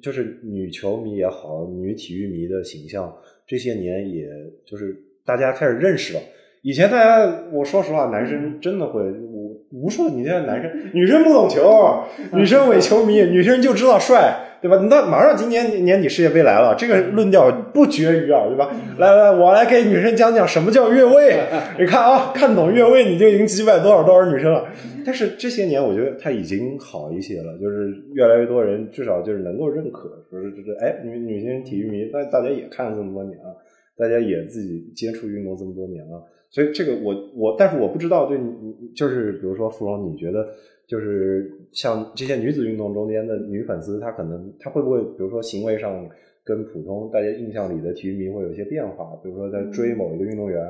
[0.02, 3.12] 就是女球迷也好，女体育迷的形象
[3.46, 4.28] 这些年也
[4.64, 6.20] 就是大家开始认识了。
[6.64, 10.08] 以前大家，我说实话，男生真的会无无数。
[10.08, 12.02] 你现在男生、女生不懂球，
[12.32, 14.78] 女生伪球迷，女生就知道帅，对吧？
[14.88, 18.70] 那马上今年年底世界杯来了，这个论调不绝于耳，对吧？
[18.96, 21.38] 来来，我来给女生讲讲什么叫越位。
[21.78, 24.64] 你看啊，看懂越位，你就已经击败多少多少女生了。
[25.04, 33.54] 但是这些年，我觉得他已经好一些了，就是越来越多人至少就是能够认可，说是这哎，女女性体育迷，那大家也看了这么多年了，
[33.98, 36.24] 大家也自己接触运动这么多年了。
[36.54, 40.46] 所以这个我我，但是我不知道对你，就是比如说芙蓉，你觉得
[40.86, 46.08] 就是像这些女子运动中间的女粉丝，她可能她会不会，比如说行为上
[46.44, 49.18] 跟普通大家印象里的体育迷会有一些变化？
[49.20, 50.64] 比如说在追某一个运动员，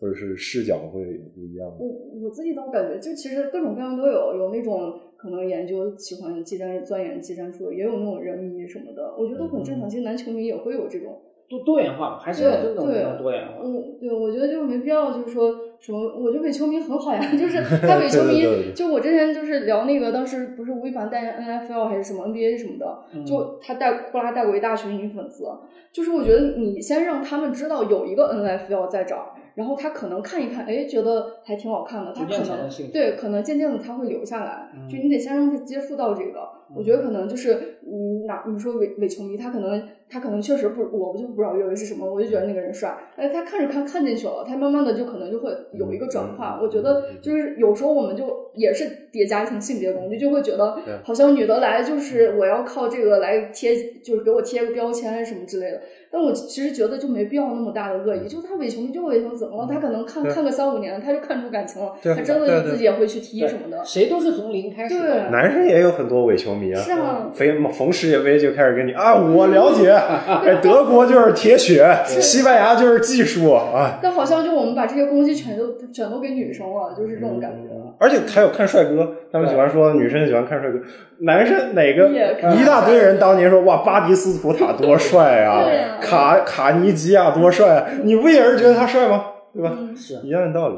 [0.00, 1.72] 或者是视角会不一样？
[1.78, 1.86] 我
[2.24, 9.88] 我自己倒感觉，就其实各种各样都有，有那种可能研究喜欢技战钻研技战术，也有那种人迷什么的，我觉得都很正常。
[9.88, 11.16] 其实男球迷也会有这种。
[11.50, 13.60] 多多元化还是要这种多元化。
[13.62, 18.40] 嗯，对，我觉得就没必要，就是说什么，我觉得伪球迷很好呀， 就是他伪球迷，
[18.72, 25.44] 就我之前就是聊那个，当时不是吴亦凡代言 N F L 还是什么 N B A 什么的，就他带呼啦带过一大群女粉丝，
[25.92, 29.26] 就是我觉得你先让他们知道有一个 N F L 在这儿。
[29.56, 34.70] 然后他可能看一看，哎，觉得还挺好看的，他可能对，可能渐渐的他会留下来。
[34.88, 46.58] 就你得先让他接触到这个，我觉得可能就是你哪你说伪伪球迷，他可能他可能确实不，我不就不知道认为是什么，我就觉得那个人帅，哎，他看着看看进去了，他慢慢的就可能就会有一个转化。
[46.62, 55.80] 我觉得就是有时候我们就也是叠加一层性别工具，就会觉得好像女的来就是我要靠这个来贴，就是给我贴个标签什么之类的。
[56.12, 59.68] 但我其实觉得就没必要那么大的恶意，就他伪球迷就伪球怎么了？
[59.70, 63.80] 他可能看看个三五年，他就看出感情了，他真的自己也会去踢什么的。
[63.84, 64.98] 谁都是从零开始。
[64.98, 66.80] 对，男生也有很多伪球迷啊。
[66.80, 67.26] 是啊。
[67.34, 69.90] 逢逢世界杯就开始跟你啊，我了解，
[70.26, 73.98] 哎，德国就是铁血，西班牙就是技术啊。
[74.02, 77.70] 但好像就我们把这些攻击全都全都给女生了，就是这种感觉。
[77.98, 80.78] 而且还有看帅哥，他们喜欢说女生喜欢看帅哥，
[81.20, 82.08] 男生哪个
[82.56, 85.66] 一大堆人当年说哇巴迪斯图塔多帅啊，
[86.00, 89.24] 卡卡尼基亚多帅，啊，你不也是觉得他帅吗？
[89.52, 89.72] 对吧？
[89.96, 90.76] 是一样的道理。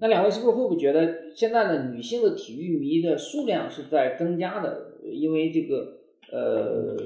[0.00, 4.92] 嗯，那两位是不是会不会觉得现在的女性的体育迷的数量是在增加的？
[5.12, 5.98] 因为这个
[6.32, 6.96] 呃，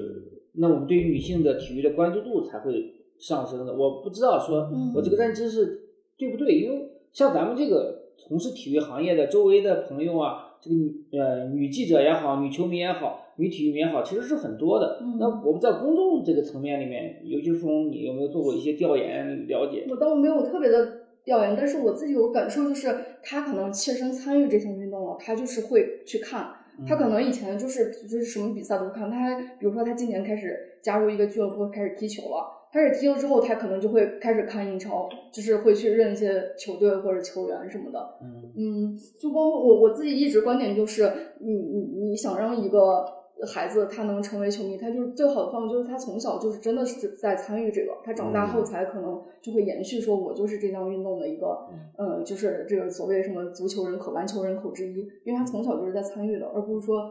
[0.55, 3.75] 那我们对于女性的体育的关注度才会上升的。
[3.75, 5.83] 我不知道说我这个认知是
[6.17, 8.03] 对不对，因为像咱们这个。
[8.17, 15.01] 从事体育行业的周围的朋友啊，这个女呃女记者也好，女球迷也好，女体育迷也好，其实是很多的。
[15.19, 19.85] 那我们在公众这个层面里面，尤其是从你有没有做过一些调研了解？
[19.91, 26.49] 我倒没有特别的调研，但是我自己有感受，就是他可能切身参与这项运动了，他就是会去看。
[26.89, 32.63] 他可能以前就是就是什么比赛都看，他还比如说他今年开始加入一个俱乐部，开始踢球了。
[32.73, 38.19] 开始踢了之后，他可能就会开始看英超，就是会去认一些球队或者球员什么的。
[38.57, 41.09] 嗯，就包括我我自己一直观点就是，
[41.39, 43.07] 你你你想让一个
[43.53, 51.67] 孩子他能成为球迷，他就是最好的方法就是他从小就是真的是在参与这个，他长大后嗯才可能就会延续说，我就是这项运动的一个，
[51.99, 57.11] 呃，就是这个所谓什么足球人口、篮球人口之一，因为他从小就是在参与的，而不是说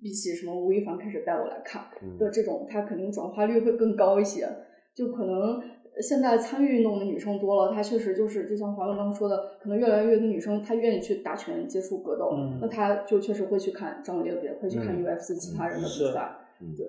[0.00, 2.18] 比起什么吴亦凡开始带我来看嗯。
[2.18, 4.48] 的这种，他肯定转化率会更高一些，
[4.94, 5.60] 就可能。
[6.00, 16.30] 现在参与运动的女生多了，她确实就是就像华文刚刚说的，可能越来越多的女生她愿意去打拳、接触格斗，嗯那她就确实会去看张伟丽的比赛，会去看嗯 UFC 其他人的比赛。
[16.60, 16.86] 嗯，对。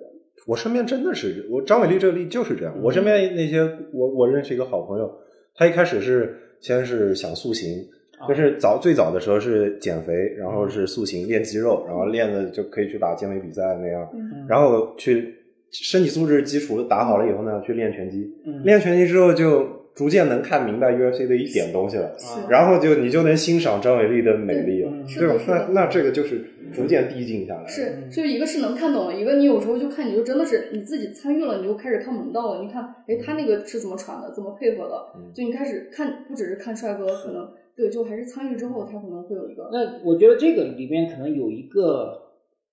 [0.48, 2.74] 我身边真的是我张伟丽这个例就是这样。
[2.82, 5.12] 我身边那些我我认识一个好朋友，
[5.54, 7.86] 他一开始是先是想塑形，
[8.20, 15.36] 啊就是早最早的时候是减肥，然后是塑形练肌肉，然后练的就可以去打健美比赛那样，嗯然后去
[15.72, 22.16] 身体素质基础打好了以后呢，去练拳击，嗯练拳击之后就逐渐能看明白 UFC 的一点东西了。
[22.50, 25.68] 然后就你就能欣赏张伟丽的美丽了，嗯对吧是的？
[25.74, 26.42] 那那这个就是
[26.74, 27.68] 逐渐递进下来。
[27.68, 32.62] 是，就一个是能看懂了，一个你有时候就看你就真的是你自己参与了，你就开始看门道了。
[32.64, 34.96] 你看，哎，他那个是怎么传的，怎么配合的？
[35.18, 42.22] 嗯就你开始看，不只是看帅哥，可能对，就还是参与之后，他可能会有一个那我觉得这个里面可能有一个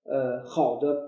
[0.05, 1.06] 呃好的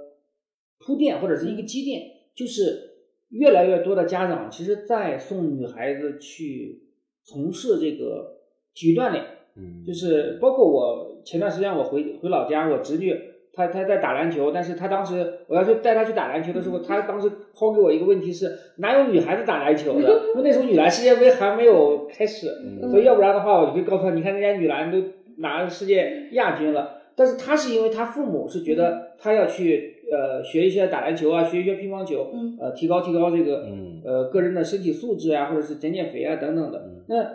[0.80, 2.02] 铺垫或者是一个积淀，
[2.36, 2.90] 就是
[3.30, 6.82] 越来越多的家长其实在送女孩子去
[7.24, 8.38] 从事这个
[8.74, 9.24] 体育锻炼，
[9.56, 13.14] 嗯，就是包括我前段时间我回回老家，我侄女
[13.52, 20.10] 她她在打篮球，但是她当时我要去带她去打篮球的时候，她当时抛给我一个问题是哪有女孩子打篮球的？
[20.36, 25.04] 因为那时候女篮世界杯还没有开始，嗯所以要不然的话，我就会告诉她，你看人家女篮都
[25.38, 26.96] 拿世界亚军了。
[27.16, 37.03] 但是她是因为她父母是觉得她要去呃学一些打篮球啊，学一些乒乓球，嗯呃提高提高这个嗯呃个人的身体素质啊，或者是减减肥啊等等的嗯。
[37.07, 37.30] 那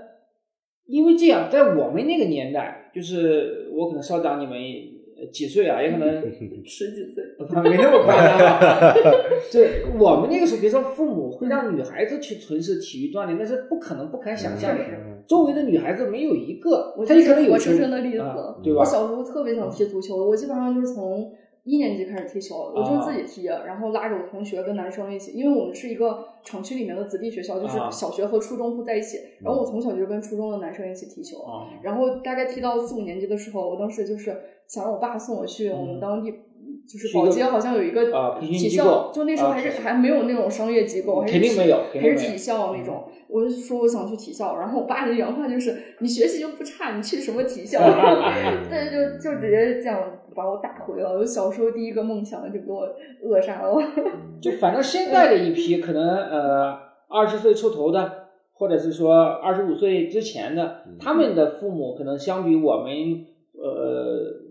[0.86, 4.54] 因为这样，在我们那个年代，就是我可能稍长你们
[5.16, 6.22] 呃几岁啊，也可能
[6.64, 7.24] 十几岁，
[7.62, 8.92] 没那么夸张啊。
[9.50, 14.84] 对我们那个时候，别说父母会让女孩子去从事体育锻炼，那是不可能、不敢想象的。
[14.84, 18.84] 嗯周围的女孩子没有一个，我她也可能有活生球生的例子，啊对吧我？
[18.84, 21.32] 小时候特别想踢足球，我基本上就是从
[21.64, 27.90] 一年级开始踢球，我啊就自己踢，然后拉着我同学跟男生一起，因为我们是一个厂区里面的子弟学校，就是啊。
[27.90, 34.36] 小学和初中不在一起，然后我从小就跟初中的男生一起踢球，啊，然后大概踢到四五年级的时候，我当时就是
[34.68, 41.62] 想让我爸送我去我们当地，就是是一个保洁好像有一个体校，就那时候还是、啊还没有那种商业机构，还是
[41.98, 43.04] 还是体校那种。
[43.26, 47.80] 我就说我想去体校，然后我爸的原话就是：“你学习又不差，你去什么体校？”
[48.70, 50.00] 对，就就直接这样
[50.34, 51.18] 把我打回了。
[51.18, 52.88] 我小时候第一个梦想就给我
[53.22, 53.76] 扼杀了。
[54.42, 56.78] 就反正现在的一批可能呃
[57.08, 62.92] 二十岁出头的，或者是说二十五岁之前的，他们的父母可能相比我们
[63.52, 64.42] 呃，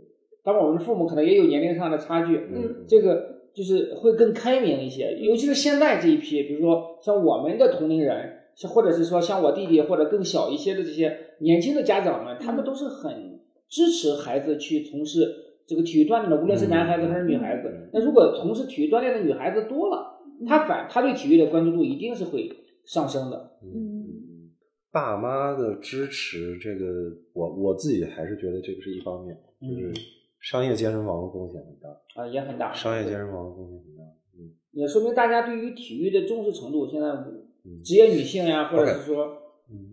[0.44, 17.90] 当然我们的父母可能也有年龄上的差距，嗯这个就是会更开明一些，尤其是现在这一批，比如说像我们的同龄人，像或者是说像我弟弟或者更小一些的这些年轻的家长们，他们都是很支持孩子去从事这个体育锻炼的，无论是男孩子还是女孩子嗯。
[17.92, 22.52] 那如果从事体育锻炼的女孩子多了，她反她对体育的关注度一定是会
[22.86, 23.58] 上升的。
[23.64, 24.52] 嗯，
[24.92, 26.86] 爸妈的支持，这个
[27.34, 29.94] 我我自己还是觉得这个是一方面，就是嗯
[30.40, 32.72] 商业健身房的风险很大，啊，也很大。
[32.74, 34.04] 商业健身房的风险很大。
[34.38, 39.26] 嗯，也说明大家对于体育的重视程度，现在嗯职业女性呀，或者是说，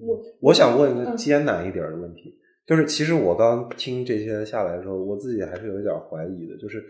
[0.01, 2.35] 我我想问一个嗯艰难一点的问题，
[2.71, 6.81] 就是其实我刚听这些下来的时候，我自己还是有一点怀疑的，就是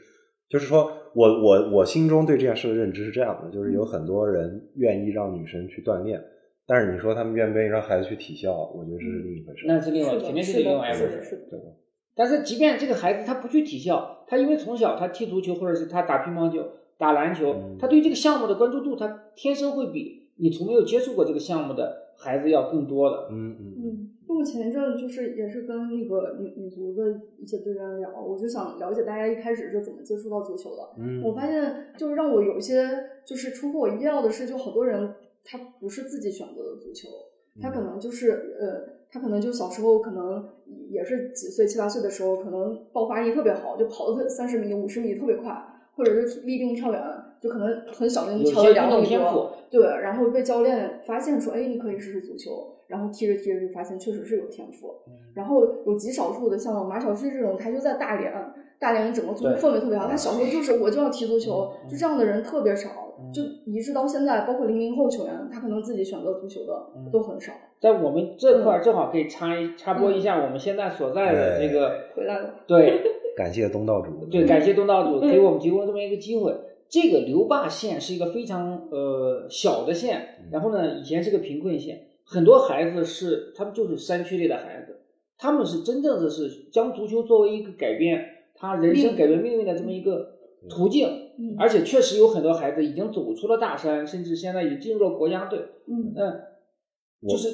[0.46, 6.22] 就是说我我我心中对这件事的认知是这样的，就是有很多人愿意让女生去锻炼，
[6.66, 9.64] 但是你说他们愿不愿意让孩子去体校，我觉得这是另一回事。
[9.66, 11.48] 那是另外，肯定是另外一回事。
[11.50, 11.58] 对？
[12.14, 16.62] 但是即便这个孩子他不去体校，他因为从小他踢足球或者是他打乒乓球、
[16.98, 23.28] 打篮球，嗯他对这个项目的关注度，他天生会比你从没有接触过这个项目的孩子要更多的。
[23.30, 30.82] 嗯嗯嗯，那我前一阵就是也是跟那个女女足的一些队员聊，我就想了解大家一开始是怎么接触到足球的。
[30.98, 32.88] 嗯，我发现，就是让我有一些
[33.24, 35.14] 就是出乎我意料的是，就好多人
[35.44, 37.08] 他不是自己选择的足球，
[37.60, 40.48] 他可能就是呃，他可能就小时候可能
[40.88, 45.52] 也是几岁七八岁的时候，可能爆发力特别好，就跑的三十米、五十米特别快，
[45.96, 47.02] 或者是立定跳远，
[47.40, 54.94] 就可能很小就能跳到有些运两米多动天赋。，对，然后被教练发现说，哎，你可以试试足球，然后踢着踢着就发现确实是有天赋。
[55.06, 58.32] 嗯然后有极少数的像马晓旭这种，他就在大连，
[58.80, 67.52] 大连整个足球氛围特别好，他小时候就是我就要踢足球，嗯就这样的人特别少，嗯就一直到现在，包括零零后球员，他可能自己选择足球的嗯都很少。
[67.80, 73.00] 在我们这块儿正好可以插一插播一下我们现在所在的这个回来了，对
[73.36, 74.26] 感谢东道主。
[74.26, 76.52] 对，感谢东道主 给我们提供这么一个机会。
[76.90, 84.98] 这个留坝县是一个非常呃小的县，然后呢，以前是个贫困县，很多孩子是他们就是山区里的孩子，
[85.38, 88.24] 他们是真正的是将足球作为一个改变
[88.56, 90.36] 他人生、改变命运的这么一个
[90.68, 91.06] 途径，
[91.38, 91.54] 嗯。
[91.58, 95.60] 而且确实有很多孩子已经走出了大山，甚至现在已经进入了国家队。
[95.86, 96.12] 嗯。
[96.16, 96.40] 嗯，
[97.28, 97.48] 就是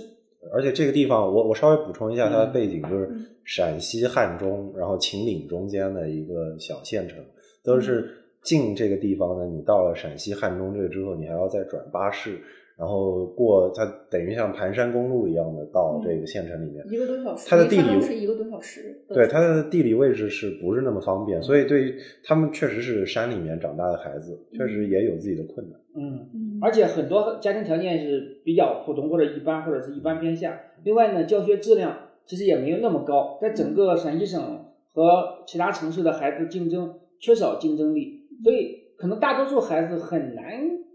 [0.53, 2.53] 而且这个地方，我我稍微补充一下它的嗯。
[2.53, 3.27] 背景，就是嗯。
[3.45, 7.19] 陕西汉中，然后秦岭中间的一个小县城，
[7.63, 8.11] 都是
[8.47, 9.45] 进这个地方呢。
[9.47, 12.39] 你到了陕西汉中这个之后，你还要再转巴士，
[12.79, 16.87] 然后过它等于像盘山公路一样的到这个县城里面。
[16.89, 19.03] 一个多小时，它的地理是一个多小时。
[19.09, 21.43] 对它的地理位置是不是那么方便？
[21.43, 25.81] 所以对于他们确实是山里面长大的孩子，确实也有自己的困难。
[25.97, 26.29] 嗯。
[26.33, 30.61] 嗯，而且很多家庭条件是比较普通或者一般，或者是一般偏下。
[30.85, 40.45] 另外呢，教学质量其实也没有那么高，在整个陕西省和其他城市的孩子竞争缺少竞争力，所以可能大多数孩子很难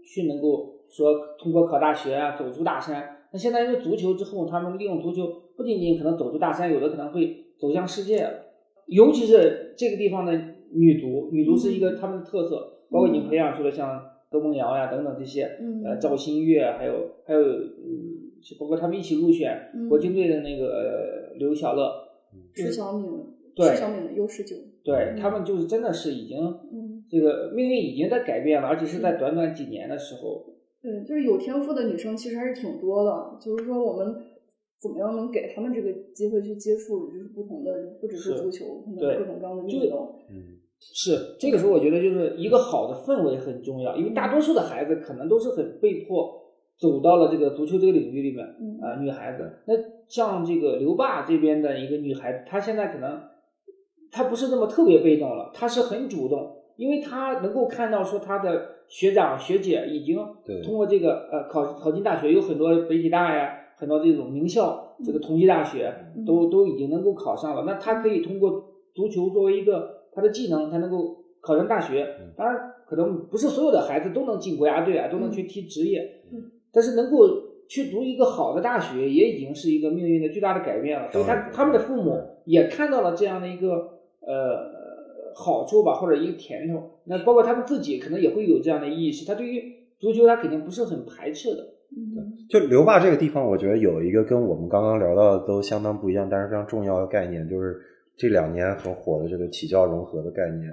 [0.04, 3.18] 去能够说通过考大学啊走出大山。
[3.32, 5.26] 那现在因为足球之后，他们利用足球
[5.56, 8.28] 不仅仅可能走出大山，有的可能会走向世界。
[8.86, 10.32] 尤其是这个地方的
[10.72, 15.82] 女足，女足是一个他们的特色，包括你培养出了像窦梦瑶呀等等这些，嗯。
[15.84, 16.92] 呃，赵新月，还有
[17.24, 18.28] 还有，嗯，
[18.60, 19.88] 包括他们一起入选嗯。
[19.88, 21.90] 国青队的那个呃刘小乐，
[22.52, 23.21] 石小敏，
[23.54, 23.68] 对。
[23.68, 25.16] 石小敏的优势就，对嗯。
[25.16, 30.44] 他们就是真的是已经嗯，这个命运已经在改变了，而且是在短短几年的时候，
[30.82, 34.14] 对，就是有天赋的女生其实还是挺多的，就是说我们
[34.80, 40.18] 怎么样能给他们这个机会去接触，就是不同的，不只是是足球，可能各种各样的就运动。
[40.30, 46.40] 嗯，是这个时候我觉得就是一个好的氛围很重要，因为大多数的孩子可能都是很被迫
[46.78, 48.72] 走到了这个足球这个领域里面，嗯。
[48.82, 49.74] 啊、女孩子，那
[50.08, 53.20] 像这个刘爸这边的一个女孩子，她现在可能
[54.12, 60.18] 她不是那么特别被动了，他是很主动，因为他能够看到说他的学长学姐已经
[60.62, 68.62] 通过这个呃考考进大学，有很多北体大呀，很多这种名校，这个同济大学嗯都都已经能够考上了，那他可以通过
[68.94, 72.06] 足球作为一个他的技能，他能够考上大学。
[72.36, 77.26] 当然，可能不是所有的孩子都能进国家队啊，都能去踢职业，嗯但是能够
[77.66, 81.08] 去读一个好的大学，也已经是一个命运的巨大的改变了。
[81.10, 86.90] 所以他他们的父母也看到了这样的一个呃好处吧，或者一个甜头。
[87.04, 89.62] 那包括他们自己可能也会有这样的意识，他对于
[89.98, 91.62] 足球他肯定不是很排斥的。
[91.94, 97.78] 嗯就留坝这个地方，我觉得有一个跟我们刚刚聊到的都相当不一样，但是非常重要的概念，就是
[98.16, 100.70] 这两年很火的这个体教融合的概念。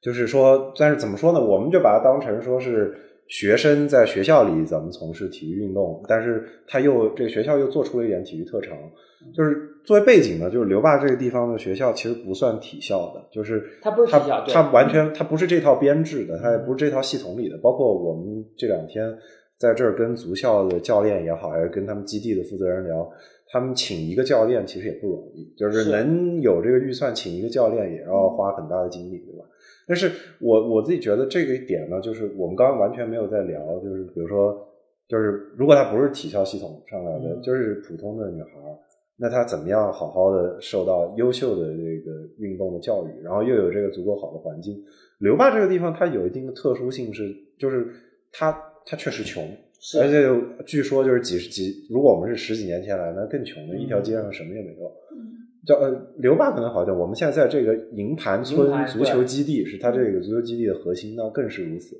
[0.00, 1.40] 就是说，但是怎么说呢？
[1.40, 2.94] 我们就把它当成说是
[3.28, 8.76] 学生在学校里怎么从事体育运动，但是他又这个学校又做出了一点体育特长。
[9.34, 17.56] 就是作为背景呢，就是刘坝这个地方的学校其实不算体校的，就是它不是它体校对它完全它不是这套编制的，它也不是这套系统里的。
[17.62, 19.10] 包括我们这两天
[19.56, 23.10] 在这儿跟足校的教练也好，还是跟他们基地的负责人聊，
[23.50, 29.24] 他们请一个教练其实也不容易，就是是能有这个预算请一个教练，也要花很大的精力？
[29.86, 30.10] 但是
[30.40, 34.66] 我我自己觉得这个点呢，就是我们刚刚完全没有在聊，就是比如说，
[35.08, 38.78] 就是如果她不是体校系统上来的，嗯就是普通的女孩儿，
[39.16, 44.82] 那她怎么样好好的受到优秀的这个运动的教育，然后又有这个足够好的环境？
[45.18, 47.86] 留坝这个地方它有一定的特殊性是，就是
[48.32, 48.52] 它
[48.86, 49.46] 它确实穷，
[49.80, 54.86] 是而且据说就是几十几，如果我们是十几年前来，那更穷的，嗯一条街上什么也没有。
[55.12, 55.33] 嗯
[55.66, 61.96] 叫呃刘坝可能好一点，我们现在在这个营盘村足球基地是它这个足球基地的核心，那更是如此。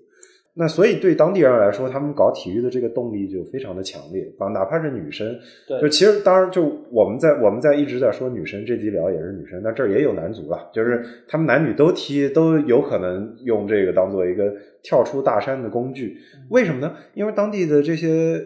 [0.56, 5.36] 那所以对当地人来说，他们搞体育的这个动力就非常的强烈，啊，哪怕是女生，
[5.66, 14.52] 对就其实当然就我们在我们在一直在说女生，这集聊也是女生，那这儿也有男足了，就是他们男女都踢，都有可能用这个当做一个
[14.84, 16.16] 跳出大山的工具。
[16.50, 16.94] 为什么呢？
[17.14, 18.40] 因为当地的这些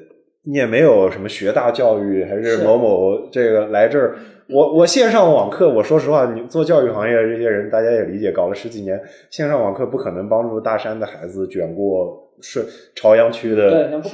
[0.45, 4.17] 你也没有什么学大教育，还是是某某这个来这儿。
[4.51, 14.09] 我我线上网课，我说实话，你做教育行业的这些人，大家也理解，搞了十几年线上网课，不可能帮助大山的孩子卷过顺朝阳区的对，那不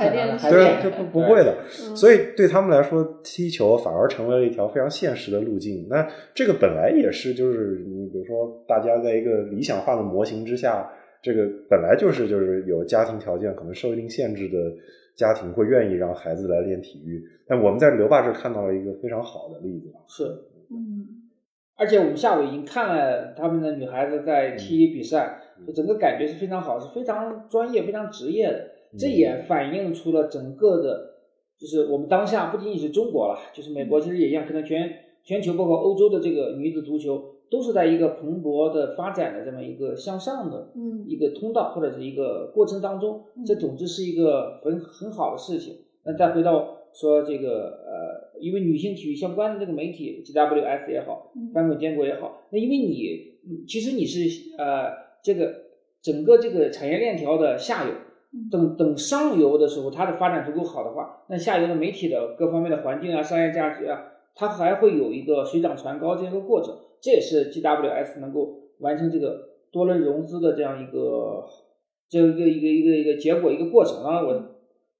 [0.91, 1.55] 不不会的。
[1.81, 5.87] 嗯所以对他们来说，踢球反而成为了一条非常现实的路径。
[5.89, 6.05] 那
[6.35, 10.91] 这个本来也是，就是你比如说，大家在一个理想化的模型之下，
[11.23, 14.59] 这个本来就是就是有家庭条件可能受一定限制的
[15.17, 17.23] 家庭会愿意让孩子来练体育。
[17.47, 19.93] 但我们在刘坝这看到了一个非常好的例子。
[20.09, 20.25] 是。
[20.71, 21.23] 嗯
[21.77, 28.71] 而且我们下午已经看了他们的女孩子在踢比赛，就整个感觉是非常好，是非常专业、非常职业的。
[28.97, 31.17] 这也反映出了整个的，
[31.59, 34.89] 就是我们当下不仅仅是中国了，就是美国其实也一样，可能全
[35.25, 45.77] 全球包括欧洲的这个女子足球都是在一个蓬勃的发展的这么一个向上的嗯一个通道或者是一个过程当中，这总之是一个很很好的事情。
[46.05, 54.91] 那再回到说这个呃，因为女性体育相关的这个媒体 GWS 也好嗯，翻滚坚果也好，那因为你嗯其实你是呃
[55.23, 55.55] 这个
[56.03, 57.93] 整个这个产业链条的下游
[58.33, 64.03] 嗯，等等上游的时候，它的发展足够好的话，那下游的媒体的各方面的环境啊、商业价值啊，
[64.35, 66.75] 它还会有一个水涨船高这样一个过程。
[67.05, 71.45] 这也是 GWS 能够完成这个多轮融资的这样一个
[72.09, 74.03] 这样一个一个一个一个结果一个过程。
[74.03, 74.43] 然我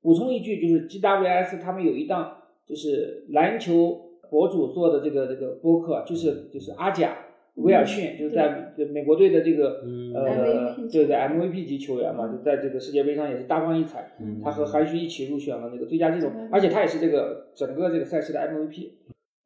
[0.03, 3.99] 补充一句，就是 GWS 他们有一档就是篮球
[4.29, 7.17] 博主做的这个这个播客，就是就是阿贾
[7.55, 10.13] 威尔逊，就是在美国队的这个嗯。
[10.13, 14.13] 呃对对 MVP 级球员嘛，就在这个世界杯上也是大放异彩。
[14.21, 14.43] 嗯。
[14.45, 18.91] 他和韩旭一起入选了那个最佳阵容嗯，而且他也是这个整个这个赛事的 MVP。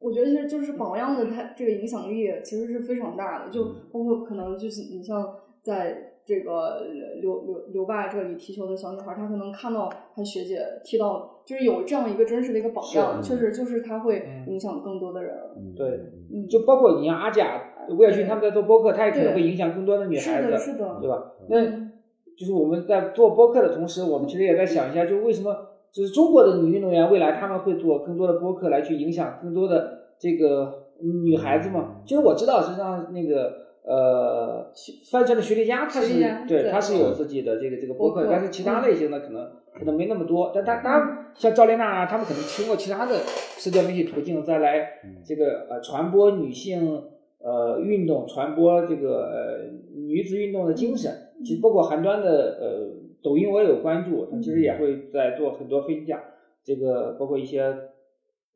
[0.01, 3.75] 我觉得其实就是榜样的它这个影响力其实是非常大的，就嗯。
[3.93, 6.83] 包括可能就是你像在这个
[7.21, 14.53] 刘刘刘爸这里踢球的小女孩，她可能看到她学姐踢到，就是有这样一个真实的一个榜样，确实就是她会嗯。
[14.53, 15.35] 影响更多的人。
[15.57, 15.89] 嗯对
[16.33, 21.33] 嗯，就包括你像阿贾、吴晓军他们在做播客，他也可能会影响更多的女孩子是的，，是的，对吧？
[21.49, 21.93] 那嗯
[22.37, 32.03] 就是我们在做播客的同时，我们其实也在想一下，就为什么就是中国的女运动员未来他们会做更多的播客来去影响更多的这个女孩子嘛？
[32.05, 33.53] 其实我知道，实际上那个
[33.85, 34.71] 呃，
[35.11, 40.53] 范丞的徐丽佳，她是对对她是有自己的这个这个播客，但是其他嗯类型的可能可能没那么多。
[40.55, 43.21] 但她当然像赵丽娜啊，他们可能通过其他的
[43.57, 47.03] 社交媒体途径再来嗯这个呃传播女性
[47.39, 51.11] 呃运动，传播这个呃女子运动的精神。
[51.45, 52.89] 其实包括韩端的呃
[53.23, 56.21] 抖音我也有关注，他其实也会在做很多分享，
[56.65, 57.63] 这个包括一些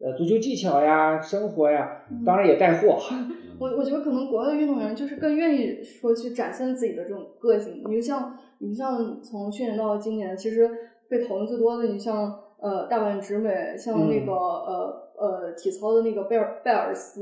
[0.00, 2.98] 呃足球技巧呀、生活呀，当然也带货。
[3.58, 7.82] 我我觉得可能国外的运动员就是更愿意说去展现自己的这种个性。
[7.86, 10.68] 你就像你像从去年到今年，其实
[11.08, 17.20] 被讨论最多的，你像呃大阪直美，像那个、呃呃体操的那个贝尔贝尔斯。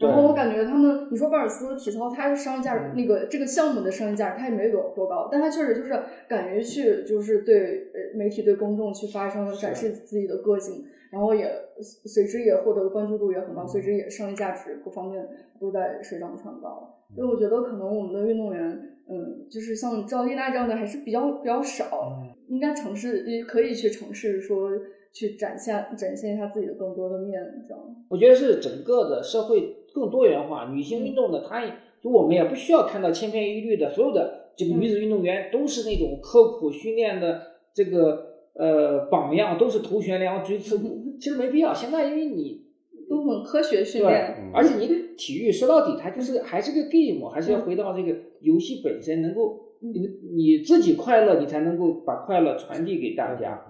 [0.00, 2.96] 然后我感觉他们，你说贝尔斯体操，它商业价值、嗯。
[2.96, 5.92] 那个这个项目的商业价值，它也没有多高，但它确实就是
[6.26, 15.28] 敢于去，就是对呃媒体、对公众去发声，展示自己的个性，然后也随之也获得关注度也很高，随之也商业价值各方面
[15.60, 16.96] 都在水涨船高。
[17.14, 18.62] 所以我觉得可能我们的运动员，
[19.08, 24.70] 嗯，就是像赵丽娜这样的还是比较比较少，应该尝试也可以去尝试说
[25.12, 27.84] 去展现展现一下自己的更多的面，这样。
[28.08, 31.72] 我觉得是整个的社会更多元化，女性运动的，它也
[32.02, 37.42] 就我们也不需要看到千篇一律的，所有的这个女子运动员都是那种刻苦训练的
[37.74, 41.74] 这个呃榜样，都是头悬梁锥刺股，其实没必要。
[41.74, 42.66] 现在因为你
[43.08, 50.00] 都很科学训对练，嗯而且你体育说到底，它就是还是个 game，还是要回到这个游戏本身，能够你
[50.34, 53.66] 你自己快乐，你才能够把快乐传递给大家。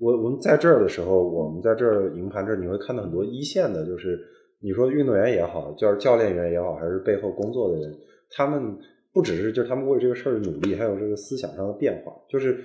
[0.00, 4.18] 我我们在这儿的时候，我们在这儿营盘这儿，你会看到很多一线的，就是
[4.64, 7.94] 你说运动员也好，就是教练员也好，还是背后工作的人，
[8.30, 8.74] 他们
[9.12, 12.10] 不只是就是他们为这个事儿努力，还有这个思想上的变化。
[12.30, 12.58] 就是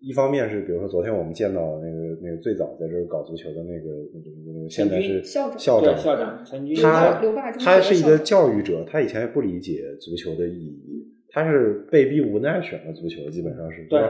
[0.00, 7.20] 一方面是，比如说昨天我们见到那个那个最早在这儿搞足球的那个那个那个，现在是校长校长校长陈军他
[7.60, 14.00] 他是一个教育者，他以前也不理解足球的意义，他是被逼无奈选了足球，基本上是对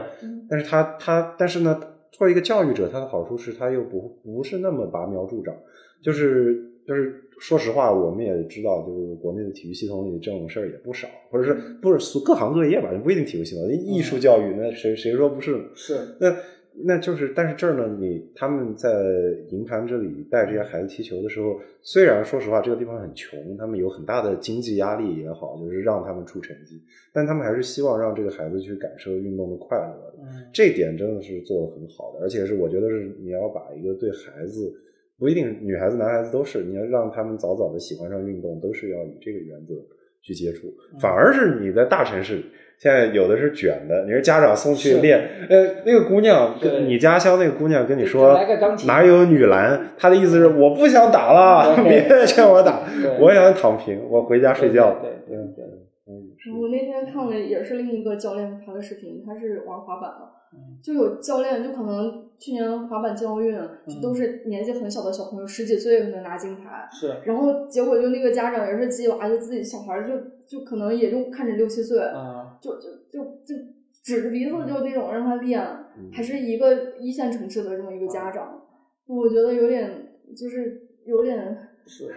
[0.49, 1.77] 但是他他但是呢，
[2.13, 5.53] 作为一个教育者，他的好处是他又不不是那么拔苗助长，
[6.01, 15.63] 就是就是说实话，我们也知道，就是国内的体育系统里这种事儿也不少，或者是不是各行各业吧，不一定体育系统，艺术教育那谁谁说不是呢？
[15.75, 16.35] 是那
[16.85, 18.91] 那就是，但是这儿呢，你他们在
[19.49, 26.81] 营盘这里带这些孩子踢球的时候，虽然说实话这个地方很穷，他们有很大的经济压力也好，就是让他们出成绩，
[27.13, 30.15] 但他们还是希望让这个孩子去感受运动的快乐。
[30.19, 34.73] 嗯这点真的是做的很好的，而且是我觉得是你要把一个对孩子
[35.23, 39.73] 不一定女孩子男孩子都是，你要让他们早早的喜欢上运动，都是要以这个原则
[40.21, 40.67] 去接触。
[40.67, 42.45] 嗯反而是你在大城市里，
[42.77, 48.37] 现在有的是卷的，你是家长送去练，呃，那个姑娘跟你家乡那个姑娘跟你说
[48.85, 54.99] 哪有女篮，她的意思是我不想打了，对别劝我打对，我想躺平，我回家睡觉。
[55.01, 55.63] 对对对
[56.59, 60.42] 我那天看了也是另一个教练拍的视频，他是玩滑板的嗯，
[60.81, 67.15] 就有教练就可能去年滑板进奥运，就都是年纪很小的小朋友，十几岁就能拿金牌，是。
[67.25, 70.13] 然后结果就那个家长也是鸡娃，就自己小孩儿就
[70.45, 73.55] 就可能也就看着六七岁，啊就就就就
[74.03, 75.61] 指着鼻子就那种让他练，
[75.97, 76.11] 嗯。
[76.11, 78.61] 还是一个一线城市的这么一个家长，
[79.07, 82.13] 我觉得有点就是有点是。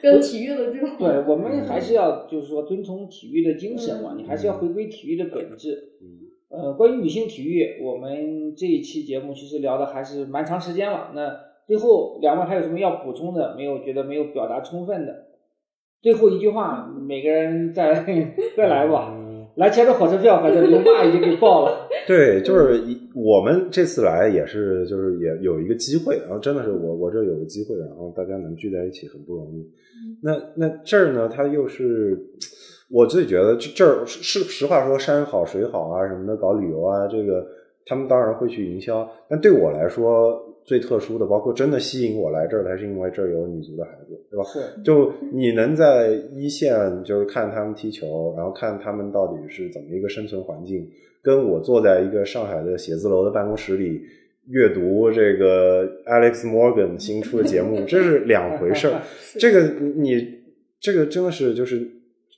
[0.00, 4.18] 跟体育的这种，对我们还是要就是说遵从体育的精神嘛，嗯。
[4.18, 5.92] 你还是要回归体育的本质。
[6.00, 11.10] 嗯呃，关于女性体育，我们这一期节目其实聊的还是蛮长时间了。
[11.14, 11.30] 那
[11.66, 13.54] 最后两位还有什么要补充的？
[13.56, 15.26] 没有觉得没有表达充分的？
[16.00, 18.04] 最后一句话，每个人再
[18.56, 19.14] 再来吧。
[19.14, 21.88] 嗯来钱的火车票，反正刘爸已经给报了。
[22.06, 29.68] 对，就是一我们这次来也是，就是也有一个机会，然后真的是我我这有个机会，然后大家能聚在一起很不容易。
[30.22, 32.16] 那那这儿呢，它又是
[32.90, 37.46] 我自己觉得这这儿是实话说，山好水好啊什么的，搞旅游啊，这个
[37.84, 44.44] 他们当然会去营销，但对我来说最特殊的，包括真的吸引我来这儿，还是因为这儿有女足的孩子，对吧？
[44.44, 50.86] 是，就你能在一线，就是看他们踢球，然后看他们到底是怎么一个生存环境，
[51.22, 54.00] 跟我坐在一个上海的写字楼的办公室里
[54.48, 59.02] 阅读这个 Alex Morgan 新出的节目，这是两回事儿。
[59.38, 60.34] 这个你你
[60.80, 61.86] 这个真的是就是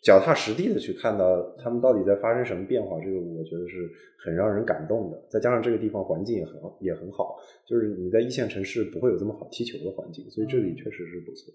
[0.03, 3.91] 脚踏实地的去看到他们到底在发生什么变化，这个我觉得是
[4.25, 5.23] 很让人感动的。
[5.29, 7.37] 再加上这个地方环境也很好，也很好，
[7.67, 11.53] 就是你在一线城市不会有这么好踢球的环境，所以这里确实是不错。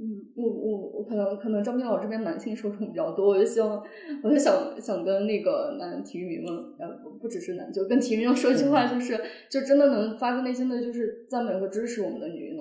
[0.00, 3.82] 嗯，我我我可能可能张斌老师这边男性受众比较多，我就希望，
[4.22, 9.18] 我就想想跟那个男体育迷们，呃，不不只是男，就跟体育迷们说一句话，就是
[9.50, 12.57] 就真的能发自内心的就是赞美和支持我们的女运。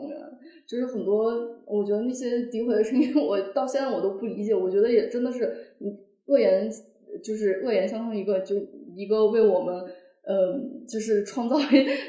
[0.68, 1.32] 就是很多，
[1.66, 4.54] 我觉得那些诋毁的声音，我到现在我都不理解。
[4.54, 5.46] 我觉得也真的是，
[5.80, 6.70] 嗯，恶言
[7.24, 8.56] 就是恶言相向一个，就
[8.94, 9.76] 一个为我们，
[10.24, 11.56] 呃，就是创造，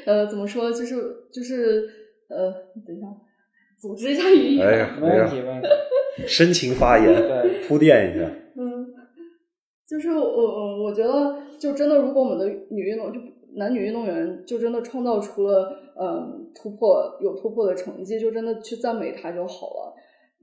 [0.05, 0.95] 呃，怎么说，就是
[1.31, 1.89] 就是
[2.27, 2.51] 呃，
[2.85, 3.07] 等一下，
[3.79, 4.67] 组织一下语言。
[4.67, 5.67] 哎呀，没问题，没问题。
[6.27, 8.29] 深情发言，对， 铺垫一下。
[8.57, 8.87] 嗯，
[9.87, 13.21] 就是我我我觉得，就真的，如果我们的女运动就
[13.59, 19.93] 男女运动员就真的创造出了嗯突破有突破的成绩，就真的去赞美他就好了。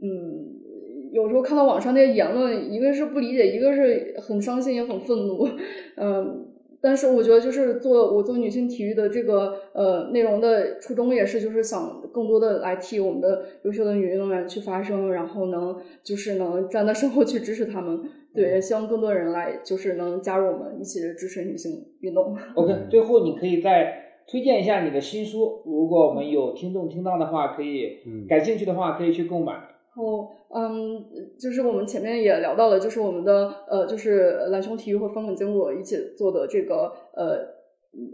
[0.00, 5.48] 嗯，有时候看到网上那些言论，一个是不理解，一个是很伤心也很愤怒。
[5.96, 6.46] 嗯，
[6.80, 18.02] 但是我觉得就是做我做女性体育的这个呃内容的初衷也是就是想更多的来替我们的优秀的女运动员去发声，然后能就是能站在身后去支持他们。
[18.34, 22.36] 对，也希望更多人来就是能加入我们一起支持女性运动。
[22.54, 29.54] OK，最后你可以再推荐一下你的新书，如果我们有听众听到的话，可以嗯感兴趣的话可以去购买。
[29.96, 31.02] 然后，嗯，
[31.38, 37.38] 就是我们前面也聊到了，就是我们的呃，就是蓝熊体育和方肯经过一起做的这个呃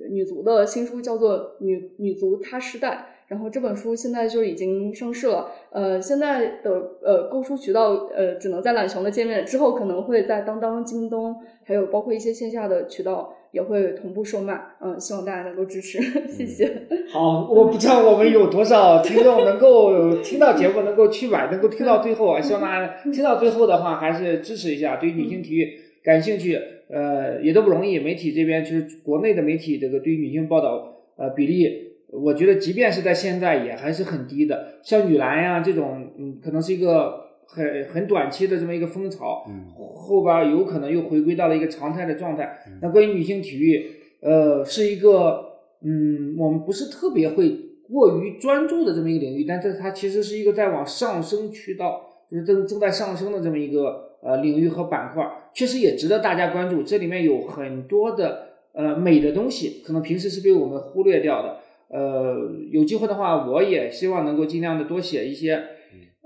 [0.09, 3.09] 女足的新书，叫做《女女足她时代》。
[3.33, 6.71] 然后这本书现在就已经上市了，呃，现在的
[7.03, 14.61] 呃购书渠道呃只能在懒熊的界面，之后可能会在当当、京东，还有包括一些线下的渠道也会同步售卖。
[14.83, 16.71] 嗯，希望大家能够支持， 谢谢。
[17.11, 22.39] 好，我不知道我们有多少听众能够听到节目，能够去买，能够听到最后啊！
[22.39, 25.67] 希望大家听到最后的话，还是支持一下，对于女性体育
[26.05, 26.61] 感兴趣，
[26.91, 27.99] 呃，也都不容易。
[27.99, 31.92] 媒体这边就是国内的媒体，这个对于女性报道，呃，比例。
[32.13, 34.75] 我觉得，即便是在现在，也还是很低的。
[34.83, 42.59] 像女篮呀这种，嗯，可能是一个很很短期的这么一个风潮，嗯后边有可能又回归到了一个常态的状态。
[42.83, 43.91] 那关于女性体育，
[44.21, 45.53] 呃，是一个，
[45.83, 47.57] 嗯，我们不是特别会
[47.91, 56.83] 过于专注的这么一个领域，但是它其实是一个在往上升渠道，就是正正在上升的这么一个呃领域和板块，确实也值得大家关注。
[56.83, 61.57] 这里面有很多的呃美的东西，可能平时是被我们忽略掉的。
[61.93, 65.63] 呃，有机会的话，我也希望能够尽量的多写一些，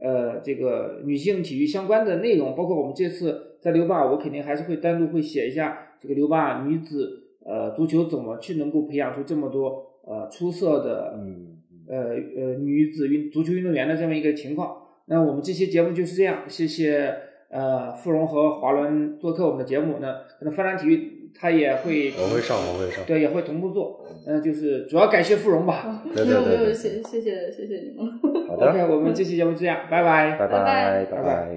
[0.00, 11.58] 呃，这个女性体育相关的内容，包括我们这次在留坝，我肯定还是会单独会写一下这个留坝女子呃足球怎么去能够培养出这么多呃出色的嗯
[11.88, 14.76] 呃呃女子运足球运动员的这么一个情况。
[15.06, 17.12] 那我们这期节目就是这样，谢谢
[17.50, 19.96] 呃傅荣和华伦做客我们的节目。
[20.00, 23.04] 那可能发展体育他也会我会上，我会上。
[23.04, 26.02] 对也会同步做，嗯、就是主要感谢芙蓉吧。
[26.14, 28.46] 对没有没有，谢谢谢谢谢你们。
[28.48, 30.36] 好的，OK，我们这期节目就这样，拜拜。
[30.38, 31.48] 拜拜拜拜拜。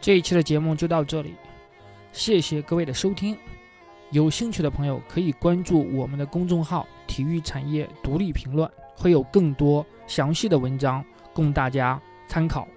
[0.00, 1.34] 这一期的节目就到这里，
[2.12, 3.36] 谢谢各位的收听。
[4.10, 12.68] 有兴趣的朋友可以关注我们的公众号“体育产业独立评论”，会有更多详细的文章供大家参考。